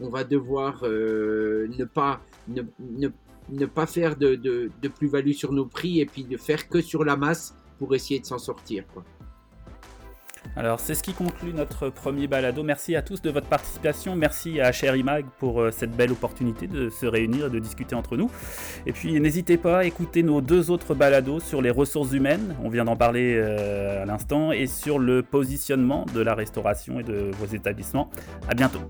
on 0.00 0.08
va 0.08 0.24
devoir 0.24 0.84
ne 0.84 1.84
pas 1.84 2.22
ne, 2.48 2.62
ne, 2.80 3.08
ne 3.50 3.66
pas 3.66 3.86
faire 3.86 4.16
de, 4.16 4.34
de, 4.34 4.88
plus-value 4.88 5.32
sur 5.32 5.52
nos 5.52 5.66
prix 5.66 6.00
et 6.00 6.06
puis 6.06 6.24
de 6.24 6.36
faire 6.36 6.68
que 6.68 6.80
sur 6.80 7.04
la 7.04 7.16
masse 7.16 7.54
pour 7.78 7.94
essayer 7.94 8.20
de 8.20 8.26
s'en 8.26 8.38
sortir. 8.38 8.84
Alors 10.56 10.78
c'est 10.78 10.94
ce 10.94 11.02
qui 11.02 11.14
conclut 11.14 11.52
notre 11.52 11.88
premier 11.88 12.26
balado. 12.26 12.62
Merci 12.62 12.94
à 12.94 13.02
tous 13.02 13.20
de 13.22 13.30
votre 13.30 13.46
participation. 13.46 14.14
Merci 14.14 14.60
à 14.60 14.70
Imag 14.94 15.24
pour 15.38 15.60
euh, 15.60 15.70
cette 15.70 15.90
belle 15.90 16.12
opportunité 16.12 16.66
de 16.66 16.90
se 16.90 17.06
réunir 17.06 17.46
et 17.46 17.50
de 17.50 17.58
discuter 17.58 17.94
entre 17.94 18.16
nous. 18.16 18.30
Et 18.86 18.92
puis 18.92 19.18
n'hésitez 19.20 19.56
pas 19.56 19.78
à 19.78 19.84
écouter 19.84 20.22
nos 20.22 20.40
deux 20.40 20.70
autres 20.70 20.94
balados 20.94 21.40
sur 21.40 21.60
les 21.60 21.70
ressources 21.70 22.12
humaines, 22.12 22.54
on 22.62 22.68
vient 22.68 22.84
d'en 22.84 22.96
parler 22.96 23.34
euh, 23.36 24.02
à 24.02 24.06
l'instant, 24.06 24.52
et 24.52 24.66
sur 24.66 24.98
le 24.98 25.22
positionnement 25.22 26.06
de 26.14 26.20
la 26.20 26.34
restauration 26.34 27.00
et 27.00 27.02
de 27.02 27.30
vos 27.38 27.46
établissements. 27.46 28.10
À 28.48 28.54
bientôt. 28.54 28.80